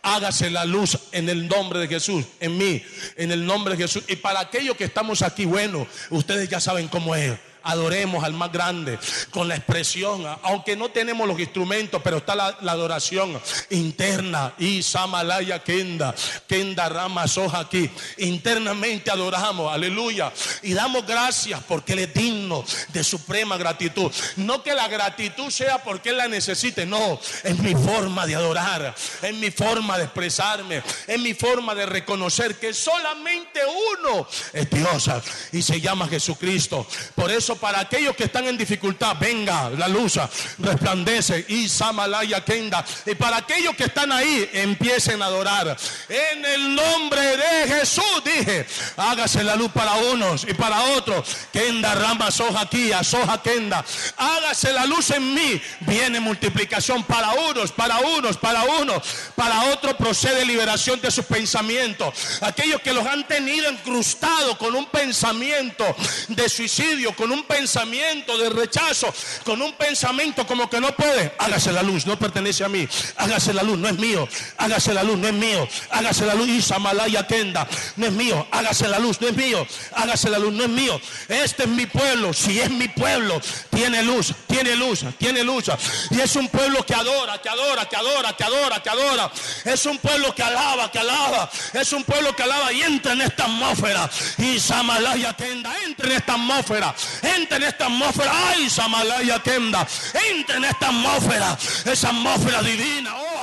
[0.01, 2.81] Hágase la luz en el nombre de Jesús, en mí,
[3.17, 4.03] en el nombre de Jesús.
[4.07, 8.51] Y para aquellos que estamos aquí, bueno, ustedes ya saben cómo es adoremos al más
[8.51, 8.97] grande
[9.31, 13.39] con la expresión, aunque no tenemos los instrumentos, pero está la, adoración
[13.69, 14.53] interna.
[14.57, 16.13] Y Samalaya Kenda,
[16.47, 17.89] Kenda Rama Soja aquí.
[18.17, 20.31] Internamente adoramos, aleluya.
[20.61, 24.11] Y damos gracias porque Él es digno de suprema gratitud.
[24.37, 27.19] No que la gratitud sea porque Él la necesite, no.
[27.43, 32.55] Es mi forma de adorar, es mi forma de expresarme, es mi forma de reconocer
[32.55, 33.59] que solamente
[33.99, 35.09] uno es Dios
[35.51, 36.85] y se llama Jesucristo.
[37.15, 40.19] Por eso para aquellos que están en dificultad, venga la luz,
[40.59, 42.83] resplandece y Samalaya Kenda.
[43.05, 45.75] Y para aquellos que están ahí, empiecen a adorar.
[46.09, 48.65] En el nombre de Jesús, dije,
[48.97, 51.27] hágase la luz para unos y para otros.
[51.51, 53.83] Kenda Rama Soja aquí, Soja Kenda.
[54.17, 55.61] Hágase la luz en mí.
[55.81, 59.03] Viene multiplicación para unos, para unos, para unos.
[59.35, 62.13] Para otros procede liberación de sus pensamientos.
[62.41, 65.95] Aquellos que los han tenido encrustados con un pensamiento
[66.27, 71.71] de suicidio, con un pensamiento de rechazo, con un pensamiento como que no puede, hágase
[71.71, 72.87] la luz, no pertenece a mí,
[73.17, 74.27] hágase la luz, no es mío,
[74.57, 78.87] hágase la luz, no es mío, hágase la luz, Isamalaya Kenda, no es mío hágase
[78.87, 80.99] la luz, no es mío, hágase la luz, no es mío.
[81.27, 85.65] Este es mi pueblo, si es mi pueblo, tiene luz, tiene luz, tiene luz.
[86.11, 89.31] Y es un pueblo que adora, que adora, que adora, que adora, que adora.
[89.63, 91.49] Es un pueblo que alaba, que alaba.
[91.73, 94.09] Es un pueblo que alaba y entra en esta atmósfera.
[94.37, 96.95] Y Samalaya Tenda, entra en esta atmósfera,
[97.35, 98.31] entra en esta atmósfera.
[98.49, 99.87] Ay, Samalaya Tenda,
[100.31, 103.15] entra en esta atmósfera, esa atmósfera divina.
[103.15, 103.34] Oh,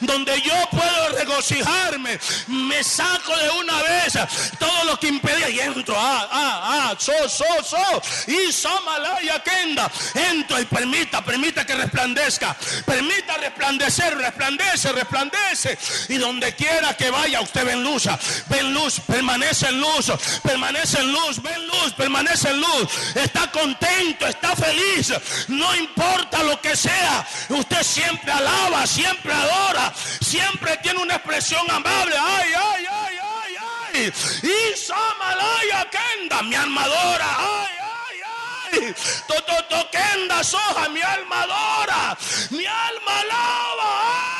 [0.00, 2.18] Donde yo puedo regocijarme.
[2.48, 4.18] Me saco de una vez
[4.58, 5.94] todo lo que impedía y entro.
[5.96, 8.02] Ah, ah, ah, so, so, so.
[8.26, 9.90] Y Samalaya Kenda.
[10.14, 12.56] Entro y permita, permita que resplandezca.
[12.84, 15.78] Permita resplandecer, resplandece, resplandece.
[16.08, 18.04] Y donde quiera que vaya, usted ven luz.
[18.48, 20.12] Ven luz, permanece en luz.
[20.42, 22.88] Permanece en luz, ven luz, permanece en luz.
[23.14, 25.12] Está contento, está feliz.
[25.48, 27.26] No importa lo que sea.
[27.48, 29.92] Usted siempre alaba, siempre adora.
[30.20, 32.16] Siempre tiene una expresión amable.
[32.18, 33.56] Ay, ay, ay, ay,
[33.94, 34.12] ay.
[34.42, 37.28] Y Samalaya Kenda, mi armadora.
[37.38, 38.94] Ay, ay, ay.
[39.26, 42.16] Toto Kenda soja, mi almadora.
[42.50, 44.30] Mi alma alaba.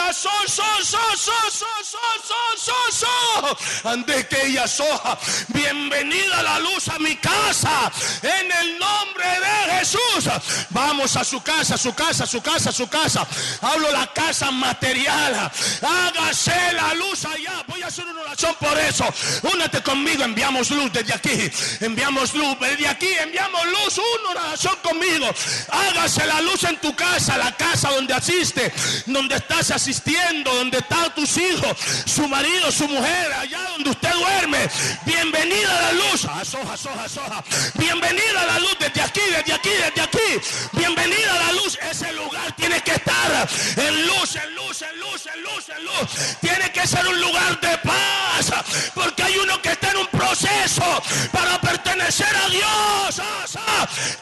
[0.00, 0.14] Ya
[4.28, 5.18] que ella soja.
[5.48, 7.92] Bienvenida la luz a mi casa.
[8.22, 10.30] En el nombre de Jesús.
[10.70, 13.26] Vamos a su casa, su casa, su casa, su casa.
[13.60, 15.50] Hablo la casa material.
[15.82, 17.64] Hágase la luz allá.
[17.66, 19.04] Voy a hacer una oración por eso.
[19.52, 20.24] Únete conmigo.
[20.24, 21.50] Enviamos luz desde aquí.
[21.80, 23.12] Enviamos luz desde aquí.
[23.20, 24.00] Enviamos luz.
[24.20, 25.26] Una oración conmigo.
[25.68, 28.72] Hágase la luz en tu casa, la casa donde asiste,
[29.06, 29.89] donde estás asistiendo,
[30.44, 31.76] donde están tus hijos,
[32.06, 34.68] su marido, su mujer, allá donde usted duerme.
[35.04, 36.24] Bienvenida a la luz.
[36.26, 37.44] Asoja, asoja, asoja.
[37.74, 40.48] Bienvenida a la luz desde aquí, desde aquí, desde aquí.
[40.72, 41.76] Bienvenida a la luz.
[41.90, 46.36] Ese lugar tiene que estar en luz, en luz, en luz, en luz, en luz.
[46.40, 48.92] Tiene que ser un lugar de paz.
[48.94, 53.22] Porque hay uno que está en un proceso para pertenecer a Dios.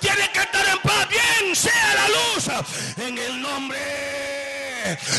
[0.01, 1.09] Tiene que estar en paz.
[1.11, 2.67] Bien sea la luz.
[2.97, 4.48] En el nombre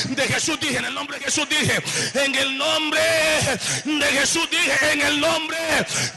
[0.10, 1.82] de Jesús dije, en el nombre de Jesús dije,
[2.14, 3.02] en el nombre
[3.86, 5.58] de Jesús dije, en el nombre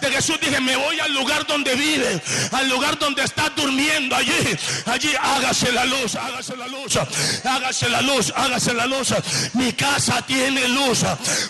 [0.01, 2.21] de Jesús dije, me voy al lugar donde vive,
[2.53, 6.99] al lugar donde está durmiendo, allí, allí hágase la luz, hágase la luz,
[7.45, 9.15] hágase la luz, hágase la luz.
[9.55, 11.01] Mi casa tiene luz,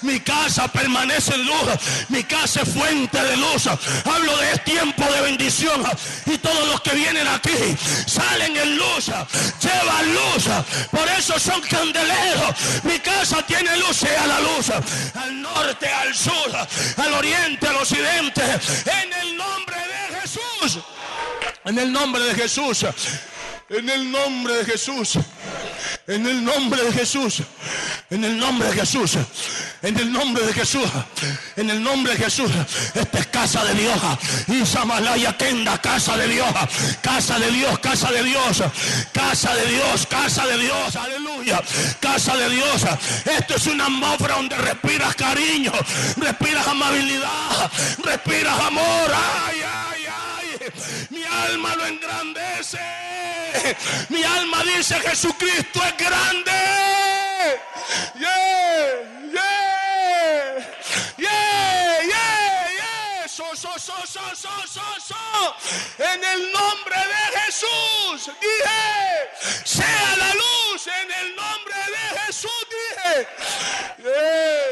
[0.03, 1.63] mi casa permanece en luz,
[2.09, 3.67] mi casa es fuente de luz.
[3.67, 5.83] Hablo de tiempo de bendición
[6.27, 7.77] y todos los que vienen aquí
[8.07, 10.45] salen en luz, llevan luz,
[10.91, 11.61] por eso son
[12.85, 14.71] mi casa tiene luz, sea la luz.
[15.15, 16.57] Al norte, al sur,
[16.97, 18.43] al oriente, al occidente.
[18.43, 20.83] En el nombre de Jesús.
[21.65, 22.87] En el nombre de Jesús.
[23.69, 25.19] En el nombre de Jesús.
[26.09, 27.43] En el nombre de Jesús.
[28.11, 29.17] En el nombre de Jesús.
[29.83, 30.89] En el nombre de Jesús.
[31.57, 32.51] En el nombre de Jesús.
[32.95, 34.01] Esta es casa de Dios.
[34.49, 36.49] Y Samalaya Kenda, casa de Dios.
[37.01, 38.63] Casa de Dios, casa de Dios.
[39.13, 40.97] Casa de Dios, casa de Dios.
[40.97, 41.63] Aleluya.
[42.01, 42.83] Casa de Dios.
[43.39, 45.73] Esto es una atmósfera donde respiras cariño.
[46.17, 47.71] Respiras amabilidad.
[48.03, 49.13] Respiras amor.
[49.47, 49.92] Ay, ay.
[51.33, 52.81] Alma lo engrandece.
[54.09, 56.53] Mi alma dice Jesucristo es grande.
[58.15, 59.03] Yeah,
[59.33, 60.59] yeah,
[61.19, 63.27] yeah, yeah, yeah.
[63.27, 65.55] So, so, so, so, so, so, so.
[65.99, 68.83] En el nombre de Jesús dije,
[69.65, 70.87] sea la luz.
[70.87, 73.27] En el nombre de Jesús dije,
[74.03, 74.71] yeah,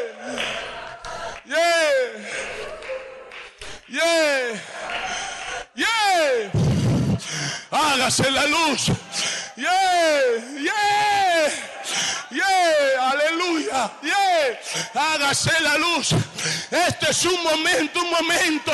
[1.46, 2.00] yeah,
[3.88, 4.60] yeah,
[7.70, 8.90] hágase la luz.
[9.56, 11.69] Yeah, yeah,
[12.30, 14.58] yeah, aleluya, yeah,
[14.94, 16.14] hágase la luz.
[16.70, 18.72] Este es un momento, un momento.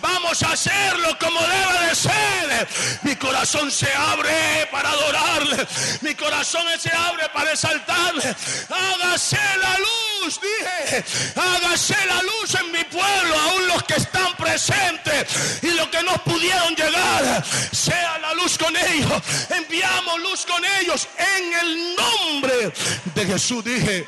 [0.00, 2.68] Vamos a hacerlo como debe de ser.
[3.02, 5.66] Mi corazón se abre para adorarle.
[6.00, 8.34] Mi corazón se abre para exaltarle.
[8.68, 11.04] Hágase la luz, dije.
[11.36, 16.12] Hágase la luz en mi pueblo, aún los que están presentes y los que no
[16.24, 17.44] pudieron llegar.
[17.72, 19.22] Sea la luz con ellos.
[19.50, 21.06] Enviamos luz con ellos
[21.36, 22.72] en el nombre
[23.14, 23.64] de Jesús.
[23.64, 24.06] Dije,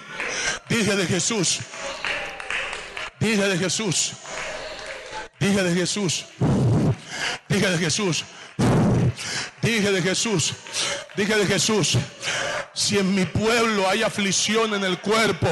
[0.68, 1.58] dije de Jesús.
[3.20, 4.12] Dije de Jesús.
[5.38, 6.26] Dije de Jesús.
[7.48, 8.24] Dije de Jesús.
[9.62, 10.54] Dije de Jesús.
[11.16, 11.98] Dije de Jesús.
[12.72, 15.48] Si en mi pueblo hay aflicción en el cuerpo,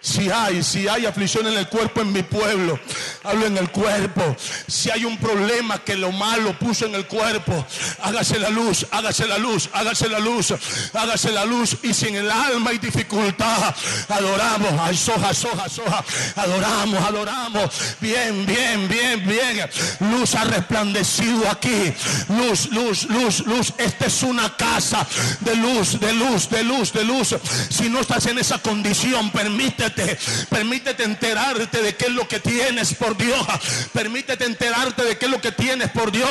[0.00, 2.78] si hay, si hay aflicción en el cuerpo en mi pueblo,
[3.24, 4.36] hablo en el cuerpo.
[4.68, 7.66] Si hay un problema que lo malo puso en el cuerpo,
[8.02, 10.54] hágase la luz, hágase la luz, hágase la luz,
[10.92, 11.76] hágase la luz.
[11.82, 13.74] Y si en el alma hay dificultad,
[14.08, 16.04] adoramos, ay, soja, soja, soja,
[16.36, 17.70] adoramos, adoramos.
[18.00, 19.68] Bien, bien, bien, bien.
[20.00, 21.92] Luz ha resplandecido aquí.
[22.28, 23.72] Luz, luz, luz, luz.
[23.78, 25.06] Esta es una casa
[25.40, 27.34] de luz, de luz, de luz, de luz.
[27.70, 32.94] Si no estás en esa condición, permítete, permítete enterarte de qué es lo que tienes
[32.94, 33.46] por Dios.
[33.92, 36.30] Permítete enterarte de qué es lo que tienes por Dios.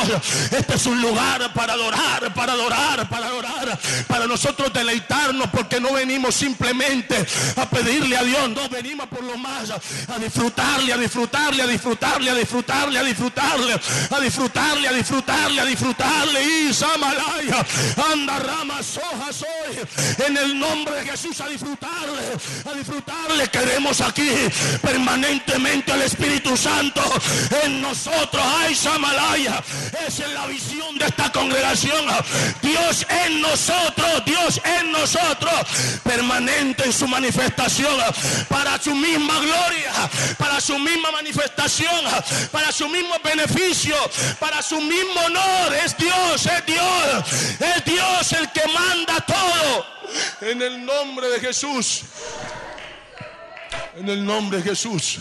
[0.51, 5.93] Este es un lugar para adorar, para adorar, para adorar, para nosotros deleitarnos, porque no
[5.93, 7.25] venimos simplemente
[7.55, 12.29] a pedirle a Dios, no venimos por lo más a disfrutarle, a disfrutarle, a disfrutarle,
[12.29, 16.43] a disfrutarle, a disfrutarle, a disfrutarle, a disfrutarle, a disfrutarle.
[16.43, 17.65] Y Samalaya,
[18.11, 19.79] anda ramas, hojas hoy,
[20.27, 22.21] en el nombre de Jesús, a disfrutarle,
[22.69, 23.47] a disfrutarle.
[23.47, 24.29] Queremos aquí
[24.79, 27.01] permanentemente al Espíritu Santo
[27.63, 28.43] en nosotros.
[28.59, 29.63] Ay, Samalaya,
[30.07, 32.05] esa es la visión de esta congregación.
[32.61, 35.53] Dios en nosotros, Dios en nosotros,
[36.03, 37.99] permanente en su manifestación,
[38.49, 39.93] para su misma gloria,
[40.37, 42.05] para su misma manifestación,
[42.51, 43.95] para su mismo beneficio,
[44.39, 45.73] para su mismo honor.
[45.83, 46.82] Es Dios, es Dios,
[47.59, 49.85] es Dios el que manda todo.
[50.41, 52.03] En el nombre de Jesús.
[53.95, 55.19] En el nombre de Jesús.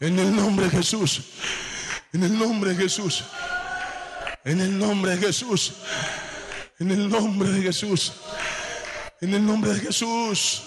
[0.00, 1.22] En el nombre de Jesús.
[2.12, 3.24] En el nombre de Jesús.
[4.44, 5.74] En el nombre de Jesús.
[6.78, 8.12] En el nombre de Jesús.
[8.12, 8.82] En el nombre de Jesús.
[9.22, 10.64] En el nombre de Jesús,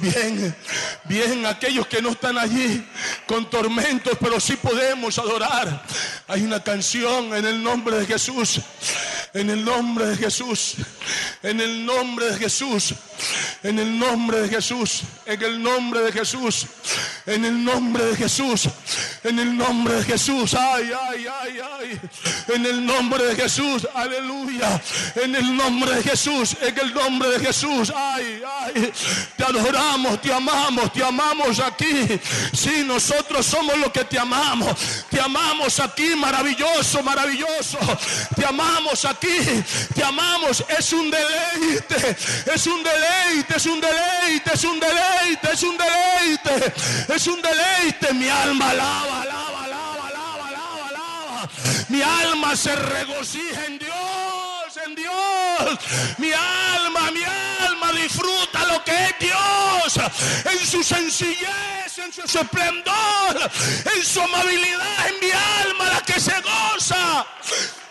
[0.00, 0.56] bien,
[1.04, 2.84] bien, aquellos que no están allí
[3.24, 5.84] con tormentos, pero sí podemos adorar.
[6.26, 8.60] Hay una canción en el nombre de Jesús,
[9.32, 10.74] en el nombre de Jesús,
[11.44, 12.94] en el nombre de Jesús,
[13.62, 16.66] en el nombre de Jesús, en el nombre de Jesús,
[17.26, 18.68] en el nombre de Jesús,
[19.24, 22.00] en el nombre de Jesús, ay, ay, ay, ay,
[22.48, 24.80] en el nombre de Jesús, aleluya,
[25.16, 28.92] en el nombre de Jesús, en el nombre de Jesús, ay, ay,
[29.36, 32.20] te adoramos, te amamos, te amamos aquí.
[32.52, 34.76] Sí, nosotros somos los que te amamos.
[35.10, 37.78] Te amamos aquí, maravilloso, maravilloso.
[38.34, 39.38] Te amamos aquí,
[39.94, 40.64] te amamos.
[40.68, 42.16] Es un deleite,
[42.54, 42.82] es un
[43.56, 46.74] es un deleite, es un deleite, es un deleite,
[47.14, 48.12] es un deleite.
[48.14, 51.48] Mi alma alaba, alaba, alaba, alaba, alaba, alaba.
[51.88, 54.36] Mi alma se regocija en Dios
[54.84, 55.78] en Dios.
[56.18, 57.22] Mi alma, mi
[57.66, 59.96] alma disfruta lo que es Dios.
[60.44, 63.50] En su sencillez, en su esplendor,
[63.94, 67.26] en su amabilidad, en mi alma la que se goza.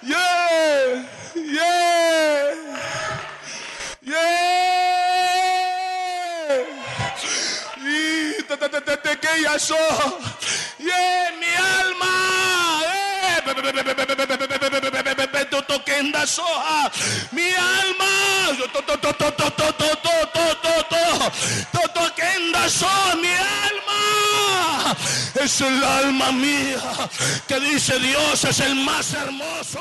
[0.01, 2.53] Yeah, yeah,
[4.03, 4.84] yeah.
[8.57, 9.77] desde que ella soy.
[10.79, 12.15] mi alma.
[15.67, 16.91] Toquenda soja.
[17.31, 18.05] Mi alma.
[21.93, 23.24] Toquenda soja.
[25.45, 26.81] Es el alma mía
[27.47, 29.79] que dice Dios es el más hermoso.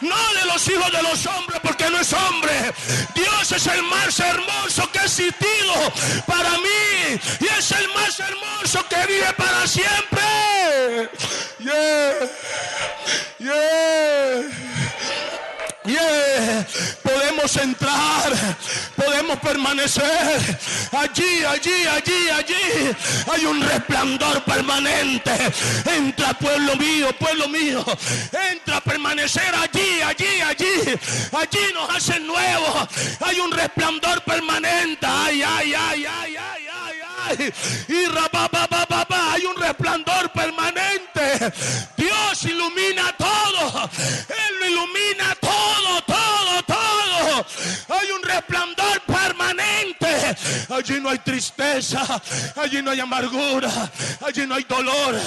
[0.00, 2.74] No de los hijos de los hombres porque no es hombre.
[3.14, 5.72] Dios es el más hermoso que ha existido
[6.26, 7.20] para mí.
[7.38, 11.10] Y es el más hermoso que vive para siempre.
[11.60, 12.28] Yeah.
[13.38, 14.73] Yeah.
[15.86, 16.66] Yeah.
[17.02, 18.32] Podemos entrar,
[18.96, 20.58] podemos permanecer
[20.92, 22.96] allí, allí, allí, allí.
[23.30, 25.32] Hay un resplandor permanente.
[25.84, 27.84] Entra, pueblo mío, pueblo mío.
[28.50, 30.98] Entra a permanecer allí, allí, allí.
[31.32, 32.88] Allí nos hacen nuevos.
[33.20, 35.06] Hay un resplandor permanente.
[35.06, 36.96] Ay, ay, ay, ay, ay, ay,
[37.38, 37.52] ay.
[37.88, 41.52] Y rapapapapapa, hay un resplandor permanente.
[41.96, 43.90] Dios ilumina todo.
[44.28, 45.33] Él lo ilumina
[50.70, 52.22] Allí no hay tristeza,
[52.56, 53.90] allí no hay amargura,
[54.20, 55.18] allí no hay dolor,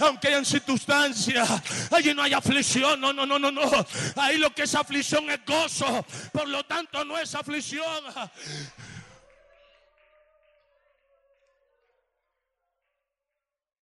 [0.00, 1.48] aunque hayan circunstancias,
[1.90, 3.00] allí no hay aflicción.
[3.00, 3.70] No, no, no, no, no.
[4.16, 6.04] Ahí lo que es aflicción es gozo.
[6.32, 7.84] Por lo tanto, no es aflicción.